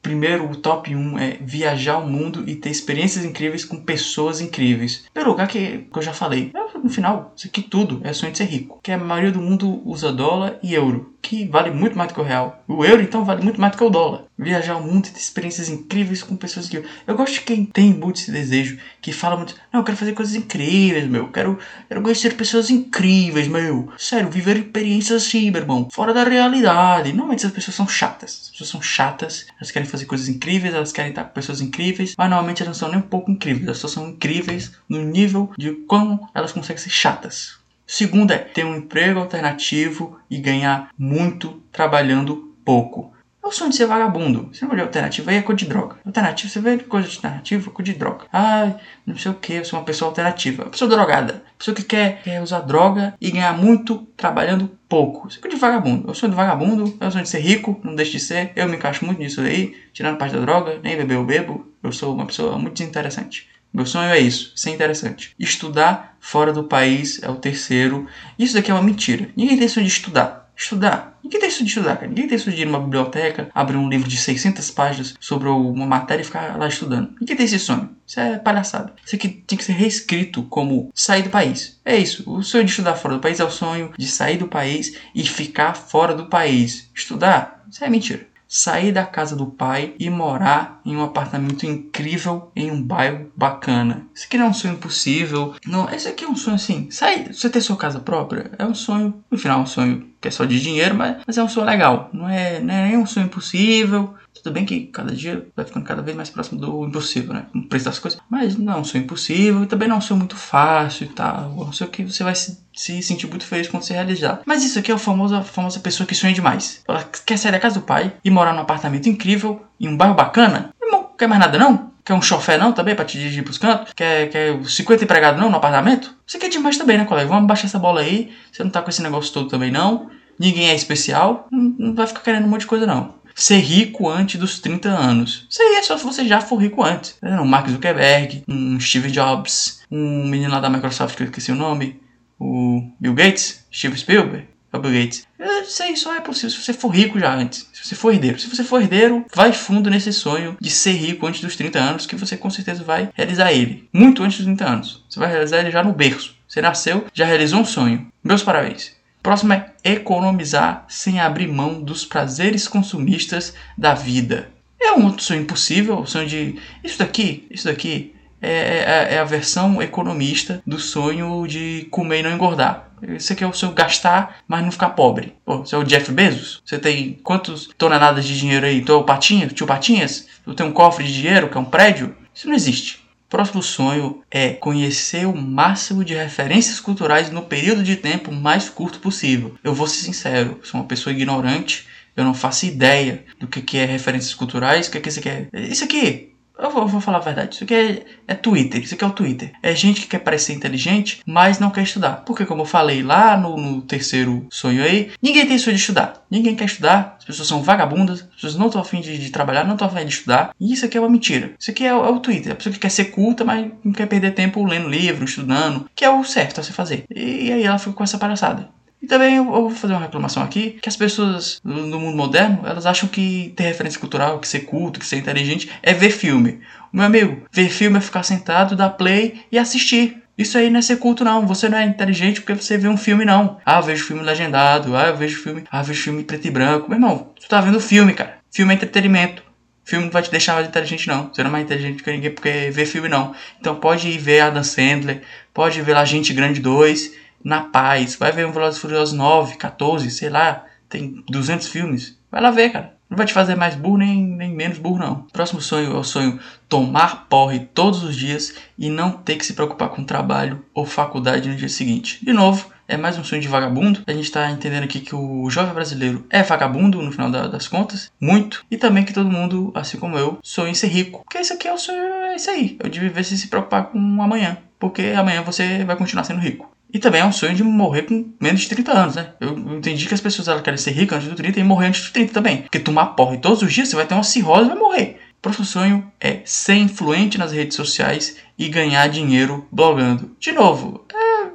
Primeiro, 0.00 0.48
o 0.48 0.54
top 0.54 0.94
1 0.94 1.18
é 1.18 1.38
viajar 1.40 1.98
o 1.98 2.08
mundo 2.08 2.44
e 2.46 2.54
ter 2.54 2.70
experiências 2.70 3.24
incríveis 3.24 3.64
com 3.64 3.76
pessoas 3.76 4.40
incríveis. 4.40 5.04
Pelo 5.12 5.30
lugar 5.30 5.48
que, 5.48 5.78
que 5.78 5.98
eu 5.98 6.02
já 6.02 6.12
falei, 6.12 6.52
no 6.86 6.92
final, 6.92 7.32
isso 7.36 7.46
aqui 7.48 7.62
tudo 7.62 8.00
é 8.04 8.12
sonho 8.12 8.32
de 8.32 8.38
ser 8.38 8.44
rico. 8.44 8.80
Que 8.82 8.92
a 8.92 8.98
maioria 8.98 9.32
do 9.32 9.40
mundo 9.40 9.82
usa 9.84 10.12
dólar 10.12 10.58
e 10.62 10.74
euro 10.74 11.16
que 11.26 11.44
vale 11.48 11.70
muito 11.70 11.98
mais 11.98 12.08
do 12.08 12.14
que 12.14 12.20
o 12.20 12.24
real. 12.24 12.62
O 12.68 12.84
euro, 12.84 13.02
então, 13.02 13.24
vale 13.24 13.42
muito 13.42 13.60
mais 13.60 13.72
do 13.72 13.78
que 13.78 13.84
o 13.84 13.90
dólar. 13.90 14.24
Viajar 14.38 14.76
o 14.76 14.82
mundo 14.82 15.06
e 15.06 15.10
ter 15.10 15.18
experiências 15.18 15.68
incríveis 15.68 16.22
com 16.22 16.36
pessoas 16.36 16.68
que. 16.68 16.84
Eu 17.06 17.16
gosto 17.16 17.34
de 17.34 17.40
quem 17.40 17.64
tem 17.64 17.92
muito 17.92 18.20
esse 18.20 18.30
desejo, 18.30 18.78
que 19.00 19.12
fala 19.12 19.36
muito. 19.36 19.54
Não, 19.72 19.80
eu 19.80 19.84
quero 19.84 19.96
fazer 19.96 20.12
coisas 20.12 20.34
incríveis, 20.34 21.08
meu. 21.08 21.24
Eu 21.24 21.32
quero, 21.32 21.58
quero 21.88 22.02
conhecer 22.02 22.36
pessoas 22.36 22.70
incríveis, 22.70 23.48
meu. 23.48 23.88
Sério, 23.98 24.30
viver 24.30 24.56
experiências 24.58 25.24
assim, 25.24 25.50
meu 25.50 25.62
irmão. 25.62 25.88
Fora 25.90 26.14
da 26.14 26.22
realidade. 26.22 27.08
Normalmente 27.08 27.40
essas 27.40 27.52
pessoas 27.52 27.74
são 27.74 27.88
chatas. 27.88 28.42
As 28.44 28.50
pessoas 28.50 28.70
são 28.70 28.82
chatas, 28.82 29.46
elas 29.56 29.70
querem 29.70 29.88
fazer 29.88 30.04
coisas 30.04 30.28
incríveis, 30.28 30.74
elas 30.74 30.92
querem 30.92 31.10
estar 31.10 31.24
com 31.24 31.32
pessoas 31.32 31.60
incríveis, 31.60 32.14
mas 32.16 32.28
normalmente 32.28 32.62
elas 32.62 32.76
não 32.76 32.78
são 32.78 32.88
nem 32.88 32.98
um 32.98 33.08
pouco 33.08 33.30
incríveis. 33.30 33.66
Elas 33.66 33.78
só 33.78 33.88
são 33.88 34.10
incríveis 34.10 34.72
no 34.88 35.02
nível 35.02 35.50
de 35.58 35.72
como 35.88 36.28
elas 36.34 36.52
conseguem 36.52 36.75
ser 36.80 36.90
chatas. 36.90 37.56
Segundo 37.86 38.32
é 38.32 38.38
ter 38.38 38.64
um 38.64 38.76
emprego 38.76 39.20
alternativo 39.20 40.18
e 40.28 40.38
ganhar 40.38 40.90
muito 40.98 41.62
trabalhando 41.70 42.54
pouco. 42.64 43.14
É 43.46 43.48
o 43.48 43.52
sonho 43.52 43.70
de 43.70 43.76
ser 43.76 43.86
vagabundo. 43.86 44.48
Você 44.52 44.66
não 44.66 44.74
de 44.74 44.80
alternativa 44.80 45.30
aí 45.30 45.36
é 45.36 45.42
coisa 45.42 45.60
de 45.60 45.66
droga. 45.66 45.98
Alternativa, 46.04 46.52
você 46.52 46.60
vê 46.60 46.78
coisa 46.78 47.08
de 47.08 47.14
alternativa, 47.14 47.70
coisa 47.70 47.92
de 47.92 47.96
droga. 47.96 48.24
Ah, 48.32 48.72
não 49.06 49.16
sei 49.16 49.30
o 49.30 49.34
que, 49.34 49.52
eu 49.52 49.64
sou 49.64 49.78
uma 49.78 49.84
pessoa 49.84 50.08
alternativa. 50.08 50.64
Uma 50.64 50.70
pessoa 50.72 50.90
drogada. 50.90 51.44
Pessoa 51.56 51.72
que 51.72 51.84
quer, 51.84 52.22
quer 52.24 52.42
usar 52.42 52.58
droga 52.62 53.14
e 53.20 53.30
ganhar 53.30 53.56
muito 53.56 53.98
trabalhando 54.16 54.68
pouco. 54.88 55.28
Isso 55.28 55.38
é 55.38 55.42
coisa 55.42 55.54
de 55.54 55.60
vagabundo. 55.60 56.08
É 56.08 56.10
o 56.10 56.14
sonho 56.14 56.32
do 56.32 56.36
vagabundo, 56.36 56.96
é 56.98 57.06
o 57.06 57.10
sonho 57.12 57.22
de 57.22 57.30
ser 57.30 57.38
rico, 57.38 57.80
não 57.84 57.94
deixe 57.94 58.10
de 58.12 58.20
ser. 58.20 58.50
Eu 58.56 58.68
me 58.68 58.74
encaixo 58.74 59.06
muito 59.06 59.20
nisso 59.20 59.40
aí, 59.40 59.76
tirando 59.92 60.18
parte 60.18 60.34
da 60.34 60.40
droga, 60.40 60.80
nem 60.82 60.96
beber 60.96 61.14
eu 61.14 61.24
bebo. 61.24 61.72
Eu 61.84 61.92
sou 61.92 62.16
uma 62.16 62.26
pessoa 62.26 62.58
muito 62.58 62.74
desinteressante. 62.74 63.48
Meu 63.76 63.84
sonho 63.84 64.08
é 64.08 64.18
isso, 64.18 64.52
ser 64.56 64.70
interessante. 64.70 65.34
Estudar 65.38 66.16
fora 66.18 66.50
do 66.50 66.64
país 66.64 67.22
é 67.22 67.28
o 67.28 67.34
terceiro. 67.34 68.06
Isso 68.38 68.54
daqui 68.54 68.70
é 68.70 68.74
uma 68.74 68.82
mentira. 68.82 69.28
Ninguém 69.36 69.58
tem 69.58 69.68
sonho 69.68 69.84
de 69.84 69.92
estudar. 69.92 70.50
Estudar. 70.56 71.18
Ninguém 71.22 71.38
tem 71.38 71.50
sonho 71.50 71.66
de 71.66 71.72
estudar, 71.72 71.96
cara. 71.96 72.08
Ninguém 72.08 72.26
tem 72.26 72.38
sonho 72.38 72.56
de 72.56 72.62
ir 72.62 72.64
numa 72.64 72.80
biblioteca, 72.80 73.50
abrir 73.54 73.76
um 73.76 73.90
livro 73.90 74.08
de 74.08 74.16
600 74.16 74.70
páginas 74.70 75.14
sobre 75.20 75.50
uma 75.50 75.84
matéria 75.84 76.22
e 76.22 76.24
ficar 76.24 76.56
lá 76.56 76.66
estudando. 76.66 77.14
Ninguém 77.20 77.36
tem 77.36 77.44
esse 77.44 77.58
sonho. 77.58 77.90
Isso 78.06 78.18
é 78.18 78.38
palhaçada. 78.38 78.94
Isso 79.04 79.14
aqui 79.14 79.28
tem 79.28 79.58
que 79.58 79.64
ser 79.64 79.74
reescrito 79.74 80.44
como 80.44 80.90
sair 80.94 81.24
do 81.24 81.28
país. 81.28 81.78
É 81.84 81.98
isso. 81.98 82.24
O 82.26 82.42
sonho 82.42 82.64
de 82.64 82.70
estudar 82.70 82.94
fora 82.94 83.16
do 83.16 83.20
país 83.20 83.40
é 83.40 83.44
o 83.44 83.50
sonho 83.50 83.92
de 83.98 84.06
sair 84.06 84.38
do 84.38 84.48
país 84.48 84.96
e 85.14 85.22
ficar 85.22 85.74
fora 85.74 86.14
do 86.14 86.30
país. 86.30 86.88
Estudar? 86.94 87.62
Isso 87.70 87.84
é 87.84 87.90
mentira 87.90 88.26
sair 88.48 88.92
da 88.92 89.04
casa 89.04 89.34
do 89.34 89.46
pai 89.46 89.94
e 89.98 90.08
morar 90.08 90.80
em 90.84 90.96
um 90.96 91.02
apartamento 91.02 91.66
incrível 91.66 92.50
em 92.54 92.70
um 92.70 92.82
bairro 92.82 93.30
bacana. 93.36 94.06
Isso 94.14 94.26
aqui 94.26 94.38
não 94.38 94.46
é 94.46 94.48
um 94.50 94.54
sonho 94.54 94.74
impossível. 94.74 95.54
Não, 95.66 95.90
esse 95.90 96.08
aqui 96.08 96.24
é 96.24 96.28
um 96.28 96.36
sonho 96.36 96.56
assim. 96.56 96.90
Sair, 96.90 97.34
você 97.34 97.50
ter 97.50 97.60
sua 97.60 97.76
casa 97.76 98.00
própria 98.00 98.50
é 98.58 98.64
um 98.64 98.74
sonho, 98.74 99.22
no 99.30 99.38
final 99.38 99.60
é 99.60 99.62
um 99.62 99.66
sonho 99.66 100.06
que 100.20 100.28
é 100.28 100.30
só 100.30 100.44
de 100.44 100.60
dinheiro, 100.60 100.94
mas, 100.94 101.18
mas 101.26 101.38
é 101.38 101.42
um 101.42 101.48
sonho 101.48 101.66
legal. 101.66 102.10
Não 102.12 102.28
é, 102.28 102.60
não 102.60 102.74
é 102.74 102.88
nem 102.88 102.96
um 102.96 103.06
sonho 103.06 103.26
impossível. 103.26 104.14
Tudo 104.42 104.52
bem 104.52 104.64
que 104.64 104.86
cada 104.86 105.14
dia 105.14 105.46
vai 105.56 105.64
ficando 105.64 105.84
cada 105.84 106.02
vez 106.02 106.16
mais 106.16 106.30
próximo 106.30 106.60
do 106.60 106.86
impossível, 106.86 107.34
né? 107.34 107.46
O 107.54 107.62
preço 107.62 107.86
das 107.86 107.98
coisas. 107.98 108.20
Mas 108.30 108.56
não 108.56 108.84
sonho 108.84 109.04
impossível 109.04 109.62
e 109.62 109.66
também 109.66 109.88
não 109.88 110.00
sonho 110.00 110.18
muito 110.18 110.36
fácil 110.36 111.04
e 111.04 111.08
tal. 111.08 111.54
É 111.58 111.64
um 111.64 111.72
sonho 111.72 111.90
que 111.90 112.04
você 112.04 112.22
vai 112.22 112.34
se, 112.34 112.58
se 112.74 113.02
sentir 113.02 113.26
muito 113.26 113.46
feliz 113.46 113.68
quando 113.68 113.82
você 113.82 113.94
realizar. 113.94 114.40
Mas 114.44 114.64
isso 114.64 114.78
aqui 114.78 114.90
é 114.90 114.94
a 114.94 114.98
famosa, 114.98 115.42
famosa 115.42 115.80
pessoa 115.80 116.06
que 116.06 116.14
sonha 116.14 116.32
demais. 116.32 116.82
Ela 116.86 117.04
quer 117.24 117.36
sair 117.36 117.52
da 117.52 117.60
casa 117.60 117.80
do 117.80 117.86
pai 117.86 118.12
e 118.24 118.30
morar 118.30 118.52
num 118.52 118.60
apartamento 118.60 119.08
incrível, 119.08 119.62
em 119.80 119.88
um 119.88 119.96
bairro 119.96 120.14
bacana. 120.14 120.70
Irmão, 120.82 121.10
quer 121.16 121.26
mais 121.26 121.40
nada 121.40 121.58
não? 121.58 121.92
Quer 122.04 122.14
um 122.14 122.22
chofé 122.22 122.56
não 122.56 122.72
também 122.72 122.94
pra 122.94 123.04
te 123.04 123.18
dirigir 123.18 123.42
pros 123.42 123.58
cantos? 123.58 123.92
Quer, 123.92 124.28
quer 124.30 124.64
50 124.64 125.02
empregados 125.02 125.40
não 125.40 125.50
no 125.50 125.56
apartamento? 125.56 126.14
Você 126.24 126.38
quer 126.38 126.48
demais 126.48 126.78
também, 126.78 126.98
né, 126.98 127.04
colega? 127.04 127.28
Vamos 127.28 127.48
baixar 127.48 127.66
essa 127.66 127.80
bola 127.80 128.00
aí. 128.00 128.32
Você 128.52 128.62
não 128.62 128.70
tá 128.70 128.80
com 128.80 128.90
esse 128.90 129.02
negócio 129.02 129.32
todo 129.32 129.48
também 129.48 129.72
não. 129.72 130.08
Ninguém 130.38 130.68
é 130.68 130.74
especial. 130.74 131.48
Não, 131.50 131.74
não 131.76 131.94
vai 131.94 132.06
ficar 132.06 132.20
querendo 132.20 132.44
um 132.44 132.48
monte 132.48 132.60
de 132.60 132.66
coisa 132.68 132.86
não 132.86 133.16
ser 133.36 133.58
rico 133.58 134.08
antes 134.08 134.40
dos 134.40 134.58
30 134.58 134.88
anos. 134.88 135.46
Aí 135.60 135.76
é 135.76 135.82
só 135.82 135.96
se 135.98 136.04
você 136.04 136.24
já 136.24 136.40
for 136.40 136.56
rico 136.56 136.82
antes. 136.82 137.16
Um 137.22 137.44
Mark 137.44 137.68
Zuckerberg, 137.68 138.42
um 138.48 138.80
Steve 138.80 139.10
Jobs, 139.10 139.82
um 139.90 140.26
menino 140.26 140.50
lá 140.50 140.58
da 140.58 140.70
Microsoft 140.70 141.14
que 141.16 141.22
eu 141.22 141.26
esqueci 141.26 141.52
o 141.52 141.56
nome, 141.56 142.00
o 142.40 142.90
Bill 142.98 143.14
Gates, 143.14 143.64
Steve 143.72 143.96
Spielberg. 143.98 144.48
É 144.72 144.78
Bill 144.78 144.92
Gates. 144.92 145.26
Isso 145.66 145.82
aí 145.82 145.96
só 145.96 146.14
é 146.14 146.20
possível 146.20 146.50
se 146.50 146.62
você 146.62 146.72
for 146.72 146.88
rico 146.88 147.18
já 147.18 147.34
antes. 147.34 147.68
Se 147.72 147.86
você 147.86 147.94
for 147.94 148.12
herdeiro. 148.12 148.38
Se 148.38 148.48
você 148.48 148.64
for 148.64 148.80
herdeiro, 148.80 149.24
vai 149.34 149.52
fundo 149.52 149.90
nesse 149.90 150.12
sonho 150.12 150.56
de 150.60 150.70
ser 150.70 150.92
rico 150.92 151.26
antes 151.26 151.40
dos 151.40 151.56
30 151.56 151.78
anos, 151.78 152.06
que 152.06 152.16
você 152.16 152.36
com 152.36 152.50
certeza 152.50 152.82
vai 152.82 153.10
realizar 153.14 153.52
ele. 153.52 153.88
Muito 153.92 154.22
antes 154.22 154.38
dos 154.38 154.46
30 154.46 154.64
anos. 154.64 155.04
Você 155.08 155.18
vai 155.18 155.30
realizar 155.30 155.58
ele 155.58 155.70
já 155.70 155.82
no 155.82 155.92
berço. 155.92 156.36
Você 156.48 156.60
nasceu, 156.60 157.06
já 157.12 157.26
realizou 157.26 157.60
um 157.60 157.64
sonho. 157.64 158.06
Meus 158.22 158.42
parabéns. 158.42 158.94
Próximo 159.26 159.54
é 159.54 159.72
economizar 159.82 160.84
sem 160.86 161.18
abrir 161.18 161.48
mão 161.48 161.82
dos 161.82 162.04
prazeres 162.04 162.68
consumistas 162.68 163.54
da 163.76 163.92
vida. 163.92 164.50
É 164.80 164.92
um 164.92 165.18
sonho 165.18 165.40
impossível, 165.40 165.98
o 165.98 166.06
sonho 166.06 166.28
de. 166.28 166.60
Isso 166.84 167.00
daqui, 167.00 167.44
isso 167.50 167.64
daqui 167.64 168.14
é, 168.40 168.52
é, 168.52 169.14
é, 169.14 169.18
a 169.18 169.24
versão 169.24 169.82
economista 169.82 170.62
do 170.64 170.78
sonho 170.78 171.44
de 171.48 171.88
comer 171.90 172.20
e 172.20 172.22
não 172.22 172.30
engordar. 172.30 172.92
Aqui 173.28 173.42
é 173.42 173.46
o 173.48 173.52
sonho 173.52 173.72
gastar, 173.72 174.42
mas 174.46 174.62
não 174.62 174.70
ficar 174.70 174.90
pobre. 174.90 175.34
Pô, 175.44 175.58
você 175.58 175.74
é 175.74 175.78
o 175.78 175.82
Jeff 175.82 176.12
Bezos? 176.12 176.62
Você 176.64 176.78
tem 176.78 177.18
quantos 177.24 177.68
toneladas 177.76 178.24
de 178.24 178.38
dinheiro 178.38 178.64
aí? 178.64 178.80
Tu 178.80 178.92
é 178.92 178.94
o 178.94 179.02
Patinhas? 179.02 179.52
Tio 179.52 179.66
Patinhas? 179.66 180.28
Tu 180.44 180.54
tem 180.54 180.64
um 180.64 180.72
cofre 180.72 181.04
de 181.04 181.12
dinheiro 181.12 181.48
que 181.48 181.58
é 181.58 181.60
um 181.60 181.64
prédio? 181.64 182.16
Isso 182.32 182.46
não 182.46 182.54
existe. 182.54 183.04
Próximo 183.28 183.62
sonho 183.62 184.22
é 184.30 184.50
conhecer 184.50 185.26
o 185.26 185.36
máximo 185.36 186.04
de 186.04 186.14
referências 186.14 186.78
culturais 186.78 187.30
no 187.30 187.42
período 187.42 187.82
de 187.82 187.96
tempo 187.96 188.32
mais 188.32 188.68
curto 188.68 189.00
possível. 189.00 189.56
Eu 189.64 189.74
vou 189.74 189.86
ser 189.86 190.04
sincero, 190.04 190.60
sou 190.62 190.80
uma 190.80 190.86
pessoa 190.86 191.12
ignorante, 191.12 191.86
eu 192.16 192.24
não 192.24 192.34
faço 192.34 192.66
ideia 192.66 193.24
do 193.38 193.46
que, 193.46 193.60
que 193.60 193.78
é 193.78 193.84
referências 193.84 194.32
culturais, 194.32 194.86
o 194.86 194.90
que, 194.90 195.00
que 195.00 195.08
isso 195.08 195.18
aqui 195.18 195.28
é. 195.28 195.48
Isso 195.52 195.84
aqui 195.84 196.35
eu 196.58 196.70
vou, 196.70 196.86
vou, 196.86 197.00
falar 197.00 197.18
a 197.18 197.20
verdade. 197.20 197.54
Isso 197.54 197.64
aqui 197.64 197.74
é, 197.74 198.04
é, 198.28 198.34
Twitter. 198.34 198.82
Isso 198.82 198.94
aqui 198.94 199.04
é 199.04 199.06
o 199.06 199.12
Twitter. 199.12 199.52
É 199.62 199.74
gente 199.74 200.00
que 200.02 200.08
quer 200.08 200.20
parecer 200.20 200.54
inteligente, 200.54 201.20
mas 201.26 201.58
não 201.58 201.70
quer 201.70 201.82
estudar. 201.82 202.22
Porque, 202.24 202.46
como 202.46 202.62
eu 202.62 202.66
falei 202.66 203.02
lá 203.02 203.36
no, 203.36 203.56
no 203.56 203.82
terceiro 203.82 204.46
sonho 204.50 204.82
aí, 204.82 205.10
ninguém 205.22 205.46
tem 205.46 205.58
sonho 205.58 205.76
de 205.76 205.80
estudar. 205.80 206.24
Ninguém 206.30 206.56
quer 206.56 206.64
estudar. 206.64 207.16
As 207.18 207.24
pessoas 207.24 207.48
são 207.48 207.62
vagabundas. 207.62 208.20
As 208.20 208.34
pessoas 208.34 208.56
não 208.56 208.66
estão 208.66 208.80
afim 208.80 209.00
de, 209.00 209.18
de, 209.18 209.30
trabalhar, 209.30 209.64
não 209.64 209.74
estão 209.74 209.88
afim 209.88 210.04
de 210.04 210.12
estudar. 210.12 210.54
E 210.58 210.72
isso 210.72 210.84
aqui 210.86 210.96
é 210.96 211.00
uma 211.00 211.10
mentira. 211.10 211.52
Isso 211.58 211.70
aqui 211.70 211.84
é, 211.84 211.88
é, 211.88 211.94
o 211.94 212.20
Twitter. 212.20 212.52
A 212.52 212.54
pessoa 212.54 212.72
que 212.72 212.78
quer 212.78 212.90
ser 212.90 213.06
culta, 213.06 213.44
mas 213.44 213.70
não 213.84 213.92
quer 213.92 214.06
perder 214.06 214.32
tempo 214.32 214.64
lendo 214.64 214.88
livro, 214.88 215.24
estudando. 215.24 215.88
Que 215.94 216.04
é 216.04 216.10
o 216.10 216.24
certo 216.24 216.60
a 216.60 216.64
se 216.64 216.72
fazer. 216.72 217.04
E, 217.14 217.48
e 217.48 217.52
aí 217.52 217.62
ela 217.64 217.78
fica 217.78 217.92
com 217.92 218.04
essa 218.04 218.18
palhaçada. 218.18 218.68
E 219.06 219.08
também 219.08 219.36
eu 219.36 219.44
vou 219.44 219.70
fazer 219.70 219.92
uma 219.92 220.02
reclamação 220.02 220.42
aqui, 220.42 220.80
que 220.82 220.88
as 220.88 220.96
pessoas 220.96 221.60
no 221.62 222.00
mundo 222.00 222.16
moderno, 222.16 222.62
elas 222.66 222.86
acham 222.86 223.08
que 223.08 223.54
ter 223.54 223.62
referência 223.62 224.00
cultural, 224.00 224.40
que 224.40 224.48
ser 224.48 224.62
culto, 224.62 224.98
que 224.98 225.06
ser 225.06 225.16
inteligente 225.16 225.70
é 225.80 225.94
ver 225.94 226.10
filme. 226.10 226.58
Meu 226.92 227.04
amigo, 227.04 227.46
ver 227.52 227.68
filme 227.68 227.98
é 227.98 228.00
ficar 228.00 228.24
sentado, 228.24 228.74
dar 228.74 228.90
play 228.90 229.42
e 229.52 229.60
assistir. 229.60 230.20
Isso 230.36 230.58
aí 230.58 230.70
não 230.70 230.80
é 230.80 230.82
ser 230.82 230.96
culto, 230.96 231.22
não. 231.22 231.46
Você 231.46 231.68
não 231.68 231.78
é 231.78 231.84
inteligente 231.84 232.40
porque 232.40 232.60
você 232.60 232.76
vê 232.76 232.88
um 232.88 232.96
filme, 232.96 233.24
não. 233.24 233.58
Ah, 233.64 233.78
eu 233.78 233.84
vejo 233.84 234.04
filme 234.04 234.24
legendado. 234.24 234.96
Ah, 234.96 235.06
eu 235.06 235.16
vejo 235.16 235.40
filme. 235.40 235.62
Ah, 235.70 235.82
eu 235.82 235.84
vejo 235.84 236.02
filme 236.02 236.24
preto 236.24 236.48
e 236.48 236.50
branco. 236.50 236.90
Meu 236.90 236.96
irmão, 236.96 237.32
tu 237.40 237.48
tá 237.48 237.60
vendo 237.60 237.78
filme, 237.78 238.12
cara. 238.12 238.38
Filme 238.50 238.72
é 238.72 238.74
entretenimento. 238.74 239.40
Filme 239.84 240.06
não 240.06 240.12
vai 240.12 240.22
te 240.22 240.32
deixar 240.32 240.54
mais 240.54 240.66
inteligente, 240.66 241.06
não. 241.06 241.30
Você 241.32 241.44
não 241.44 241.50
é 241.50 241.52
mais 241.52 241.64
inteligente 241.64 242.02
que 242.02 242.10
ninguém 242.10 242.32
porque 242.32 242.70
vê 242.72 242.84
filme, 242.84 243.08
não. 243.08 243.32
Então 243.60 243.76
pode 243.76 244.08
ir 244.08 244.18
ver 244.18 244.40
Adam 244.40 244.64
Sandler, 244.64 245.22
pode 245.54 245.80
ver 245.80 245.94
lá 245.94 246.04
Gente 246.04 246.34
Grande 246.34 246.60
2 246.60 247.25
na 247.42 247.62
paz. 247.62 248.16
Vai 248.16 248.32
ver 248.32 248.46
um 248.46 248.52
Velozes 248.52 248.78
e 248.78 248.80
Furiosos 248.80 249.14
9, 249.14 249.56
14, 249.56 250.10
sei 250.10 250.30
lá, 250.30 250.64
tem 250.88 251.24
200 251.28 251.68
filmes. 251.68 252.18
Vai 252.30 252.40
lá 252.40 252.50
ver, 252.50 252.70
cara. 252.70 252.96
Não 253.08 253.16
vai 253.16 253.26
te 253.26 253.32
fazer 253.32 253.54
mais 253.54 253.76
burro 253.76 253.98
nem, 253.98 254.20
nem 254.24 254.52
menos 254.52 254.78
burro, 254.78 254.98
não. 254.98 255.26
Próximo 255.32 255.60
sonho 255.60 255.92
é 255.92 255.98
o 255.98 256.02
sonho 256.02 256.40
tomar 256.68 257.26
porre 257.28 257.60
todos 257.60 258.02
os 258.02 258.16
dias 258.16 258.54
e 258.76 258.90
não 258.90 259.12
ter 259.12 259.36
que 259.36 259.46
se 259.46 259.54
preocupar 259.54 259.90
com 259.90 260.02
trabalho 260.02 260.64
ou 260.74 260.84
faculdade 260.84 261.48
no 261.48 261.54
dia 261.54 261.68
seguinte. 261.68 262.24
De 262.24 262.32
novo, 262.32 262.68
é 262.88 262.96
mais 262.96 263.16
um 263.16 263.22
sonho 263.22 263.40
de 263.40 263.48
vagabundo. 263.48 264.02
A 264.06 264.12
gente 264.12 264.24
está 264.24 264.50
entendendo 264.50 264.84
aqui 264.84 265.00
que 265.00 265.14
o 265.14 265.48
jovem 265.50 265.72
brasileiro 265.72 266.26
é 266.30 266.42
vagabundo 266.42 267.00
no 267.00 267.12
final 267.12 267.30
da, 267.30 267.46
das 267.46 267.68
contas, 267.68 268.10
muito. 268.20 268.64
E 268.70 268.76
também 268.76 269.04
que 269.04 269.12
todo 269.12 269.30
mundo, 269.30 269.70
assim 269.74 269.98
como 269.98 270.18
eu, 270.18 270.38
sonha 270.42 270.70
em 270.70 270.74
ser 270.74 270.88
rico. 270.88 271.22
Porque 271.24 271.38
isso 271.38 271.52
aqui 271.52 271.68
é 271.68 271.72
o 271.72 271.78
sonho, 271.78 271.98
é 271.98 272.36
isso 272.36 272.50
aí. 272.50 272.76
É 272.80 272.88
de 272.88 273.00
viver 273.00 273.24
sem 273.24 273.36
se 273.36 273.48
preocupar 273.48 273.86
com 273.86 273.98
amanhã. 274.22 274.58
Porque 274.78 275.02
amanhã 275.16 275.42
você 275.42 275.84
vai 275.84 275.96
continuar 275.96 276.24
sendo 276.24 276.40
rico. 276.40 276.75
E 276.96 276.98
também 276.98 277.20
é 277.20 277.24
um 277.26 277.30
sonho 277.30 277.54
de 277.54 277.62
morrer 277.62 278.04
com 278.04 278.32
menos 278.40 278.62
de 278.62 278.70
30 278.70 278.90
anos, 278.90 279.14
né? 279.16 279.28
Eu 279.38 279.50
entendi 279.76 280.06
que 280.08 280.14
as 280.14 280.20
pessoas 280.22 280.48
elas 280.48 280.62
querem 280.62 280.78
ser 280.78 280.92
ricas 280.92 281.18
antes 281.18 281.28
dos 281.28 281.36
30 281.36 281.60
e 281.60 281.62
morrer 281.62 281.88
antes 281.88 282.00
dos 282.00 282.10
30 282.10 282.32
também. 282.32 282.62
Porque 282.62 282.78
tomar 282.78 283.08
porre 283.08 283.36
todos 283.36 283.60
os 283.60 283.70
dias, 283.70 283.90
você 283.90 283.96
vai 283.96 284.06
ter 284.06 284.14
uma 284.14 284.22
cirrose 284.22 284.64
e 284.64 284.68
vai 284.68 284.78
morrer. 284.78 285.20
O 285.38 285.42
próximo 285.42 285.66
sonho 285.66 286.10
é 286.18 286.40
ser 286.46 286.76
influente 286.76 287.36
nas 287.36 287.52
redes 287.52 287.76
sociais 287.76 288.38
e 288.58 288.70
ganhar 288.70 289.06
dinheiro 289.10 289.68
blogando. 289.70 290.34
De 290.40 290.52
novo, 290.52 291.04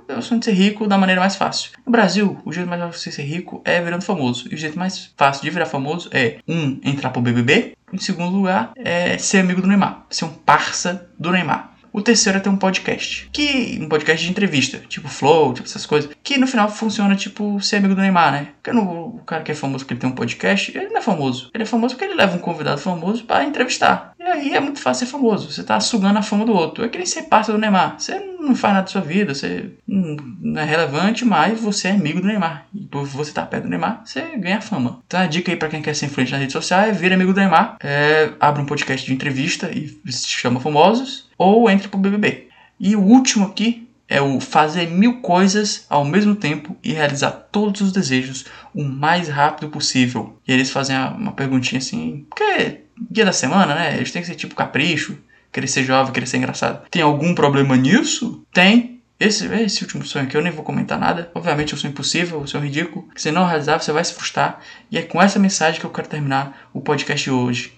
é, 0.07 0.13
o 0.13 0.21
sonho 0.21 0.39
de 0.39 0.45
ser 0.45 0.53
rico 0.53 0.85
da 0.85 0.95
maneira 0.95 1.19
mais 1.19 1.35
fácil. 1.35 1.71
No 1.83 1.91
Brasil, 1.91 2.39
o 2.45 2.53
jeito 2.53 2.69
mais 2.69 2.79
fácil 2.79 3.09
de 3.09 3.15
ser 3.15 3.23
rico 3.23 3.63
é 3.65 3.81
virando 3.81 4.03
famoso. 4.03 4.47
E 4.47 4.53
o 4.53 4.57
jeito 4.59 4.77
mais 4.77 5.11
fácil 5.17 5.41
de 5.41 5.49
virar 5.49 5.65
famoso 5.65 6.07
é, 6.13 6.37
um, 6.47 6.79
entrar 6.83 7.09
pro 7.09 7.19
BBB. 7.19 7.75
Em 7.91 7.97
segundo 7.97 8.37
lugar, 8.37 8.73
é 8.75 9.17
ser 9.17 9.39
amigo 9.39 9.59
do 9.59 9.67
Neymar. 9.67 10.05
Ser 10.11 10.25
um 10.25 10.29
parça 10.29 11.09
do 11.17 11.31
Neymar. 11.31 11.70
O 11.93 12.01
terceiro 12.01 12.37
é 12.37 12.41
ter 12.41 12.49
um 12.49 12.57
podcast. 12.57 13.29
Que. 13.31 13.77
Um 13.81 13.89
podcast 13.89 14.23
de 14.23 14.31
entrevista. 14.31 14.79
Tipo 14.87 15.09
Flow, 15.09 15.53
tipo 15.53 15.67
essas 15.67 15.85
coisas. 15.85 16.09
Que 16.23 16.37
no 16.37 16.47
final 16.47 16.69
funciona 16.69 17.15
tipo 17.15 17.59
ser 17.61 17.77
amigo 17.77 17.95
do 17.95 18.01
Neymar, 18.01 18.31
né? 18.31 18.47
Porque 18.61 18.71
no, 18.71 19.07
o 19.15 19.21
cara 19.25 19.43
que 19.43 19.51
é 19.51 19.55
famoso 19.55 19.83
porque 19.83 19.93
ele 19.93 20.01
tem 20.01 20.09
um 20.09 20.15
podcast, 20.15 20.75
ele 20.75 20.89
não 20.89 20.97
é 20.97 21.01
famoso. 21.01 21.49
Ele 21.53 21.63
é 21.63 21.67
famoso 21.67 21.95
porque 21.95 22.05
ele 22.05 22.15
leva 22.15 22.37
um 22.37 22.39
convidado 22.39 22.79
famoso 22.79 23.23
para 23.25 23.43
entrevistar. 23.43 24.10
Aí 24.31 24.53
é 24.53 24.59
muito 24.59 24.79
fácil 24.79 25.05
ser 25.05 25.11
famoso. 25.11 25.51
Você 25.51 25.63
tá 25.63 25.79
sugando 25.79 26.17
a 26.17 26.21
fama 26.21 26.45
do 26.45 26.53
outro. 26.53 26.83
É 26.83 26.89
que 26.89 26.97
nem 26.97 27.05
ser 27.05 27.23
parça 27.23 27.51
do 27.51 27.57
Neymar. 27.57 27.95
Você 27.99 28.17
não 28.39 28.55
faz 28.55 28.73
nada 28.73 28.85
da 28.85 28.91
sua 28.91 29.01
vida, 29.01 29.33
você 29.33 29.71
não 29.87 30.61
é 30.61 30.65
relevante, 30.65 31.23
mas 31.23 31.59
você 31.59 31.89
é 31.89 31.91
amigo 31.91 32.21
do 32.21 32.27
Neymar. 32.27 32.65
E 32.73 32.85
por 32.85 33.05
você 33.05 33.31
tá 33.31 33.45
perto 33.45 33.63
do 33.63 33.69
Neymar, 33.69 34.01
você 34.05 34.21
ganha 34.37 34.61
fama. 34.61 35.01
Então 35.05 35.19
a 35.19 35.27
dica 35.27 35.51
aí 35.51 35.57
para 35.57 35.69
quem 35.69 35.81
quer 35.81 35.95
ser 35.95 36.07
influente 36.07 36.31
na 36.31 36.37
rede 36.37 36.53
social 36.53 36.81
é 36.81 36.91
vir 36.91 37.13
amigo 37.13 37.33
do 37.33 37.39
Neymar. 37.39 37.77
É, 37.83 38.31
abre 38.39 38.61
um 38.61 38.65
podcast 38.65 39.05
de 39.05 39.13
entrevista 39.13 39.69
e 39.71 39.87
se 40.11 40.27
chama 40.27 40.59
Famosos 40.59 41.29
ou 41.37 41.69
entre 41.69 41.87
pro 41.87 41.99
BBB. 41.99 42.47
E 42.79 42.95
o 42.95 43.01
último 43.01 43.45
aqui 43.45 43.87
é 44.11 44.21
o 44.21 44.41
fazer 44.41 44.89
mil 44.89 45.21
coisas 45.21 45.85
ao 45.89 46.03
mesmo 46.03 46.35
tempo 46.35 46.75
e 46.83 46.91
realizar 46.91 47.31
todos 47.31 47.79
os 47.79 47.93
desejos 47.93 48.43
o 48.75 48.83
mais 48.83 49.29
rápido 49.29 49.69
possível. 49.69 50.37
E 50.45 50.51
eles 50.51 50.69
fazem 50.69 50.97
uma 50.97 51.31
perguntinha 51.31 51.79
assim, 51.79 52.25
porque 52.29 52.81
dia 53.09 53.25
da 53.25 53.33
semana, 53.33 53.73
né? 53.73 53.95
Eles 53.95 54.11
têm 54.11 54.21
que 54.21 54.27
ser 54.27 54.35
tipo 54.35 54.55
capricho, 54.55 55.17
querer 55.51 55.67
ser 55.67 55.83
jovem, 55.83 56.13
querer 56.13 56.25
ser 56.25 56.37
engraçado. 56.37 56.83
Tem 56.89 57.01
algum 57.01 57.33
problema 57.33 57.75
nisso? 57.75 58.43
Tem. 58.53 58.99
Esse, 59.19 59.45
esse 59.45 59.83
último 59.83 60.03
sonho 60.03 60.25
aqui 60.25 60.35
eu 60.35 60.41
nem 60.41 60.51
vou 60.51 60.63
comentar 60.63 60.97
nada. 60.97 61.29
Obviamente 61.35 61.73
é 61.73 61.75
um 61.75 61.79
sonho 61.79 61.91
impossível, 61.91 62.39
um 62.39 62.47
sonho 62.47 62.63
ridículo. 62.63 63.07
Se 63.15 63.31
não 63.31 63.45
realizar, 63.45 63.79
você 63.79 63.91
vai 63.91 64.03
se 64.03 64.13
frustrar. 64.13 64.59
E 64.89 64.97
é 64.97 65.03
com 65.03 65.21
essa 65.21 65.37
mensagem 65.37 65.79
que 65.79 65.85
eu 65.85 65.91
quero 65.91 66.07
terminar 66.07 66.69
o 66.73 66.81
podcast 66.81 67.23
de 67.23 67.31
hoje. 67.31 67.73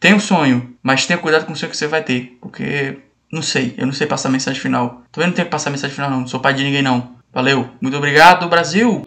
Tem 0.00 0.12
um 0.12 0.20
sonho, 0.20 0.74
mas 0.82 1.06
tenha 1.06 1.18
cuidado 1.18 1.46
com 1.46 1.52
o 1.52 1.56
sonho 1.56 1.70
que 1.70 1.76
você 1.76 1.86
vai 1.86 2.02
ter. 2.02 2.36
Porque, 2.40 2.98
não 3.32 3.42
sei, 3.42 3.74
eu 3.78 3.86
não 3.86 3.92
sei 3.92 4.08
passar 4.08 4.28
mensagem 4.28 4.60
final. 4.60 5.02
Também 5.12 5.28
não 5.28 5.34
tenho 5.34 5.46
que 5.46 5.52
passar 5.52 5.70
mensagem 5.70 5.94
final, 5.94 6.10
não. 6.10 6.20
Não 6.20 6.26
sou 6.26 6.40
pai 6.40 6.52
de 6.52 6.64
ninguém, 6.64 6.82
não. 6.82 7.14
Valeu. 7.32 7.68
Muito 7.80 7.96
obrigado, 7.96 8.48
Brasil! 8.48 9.04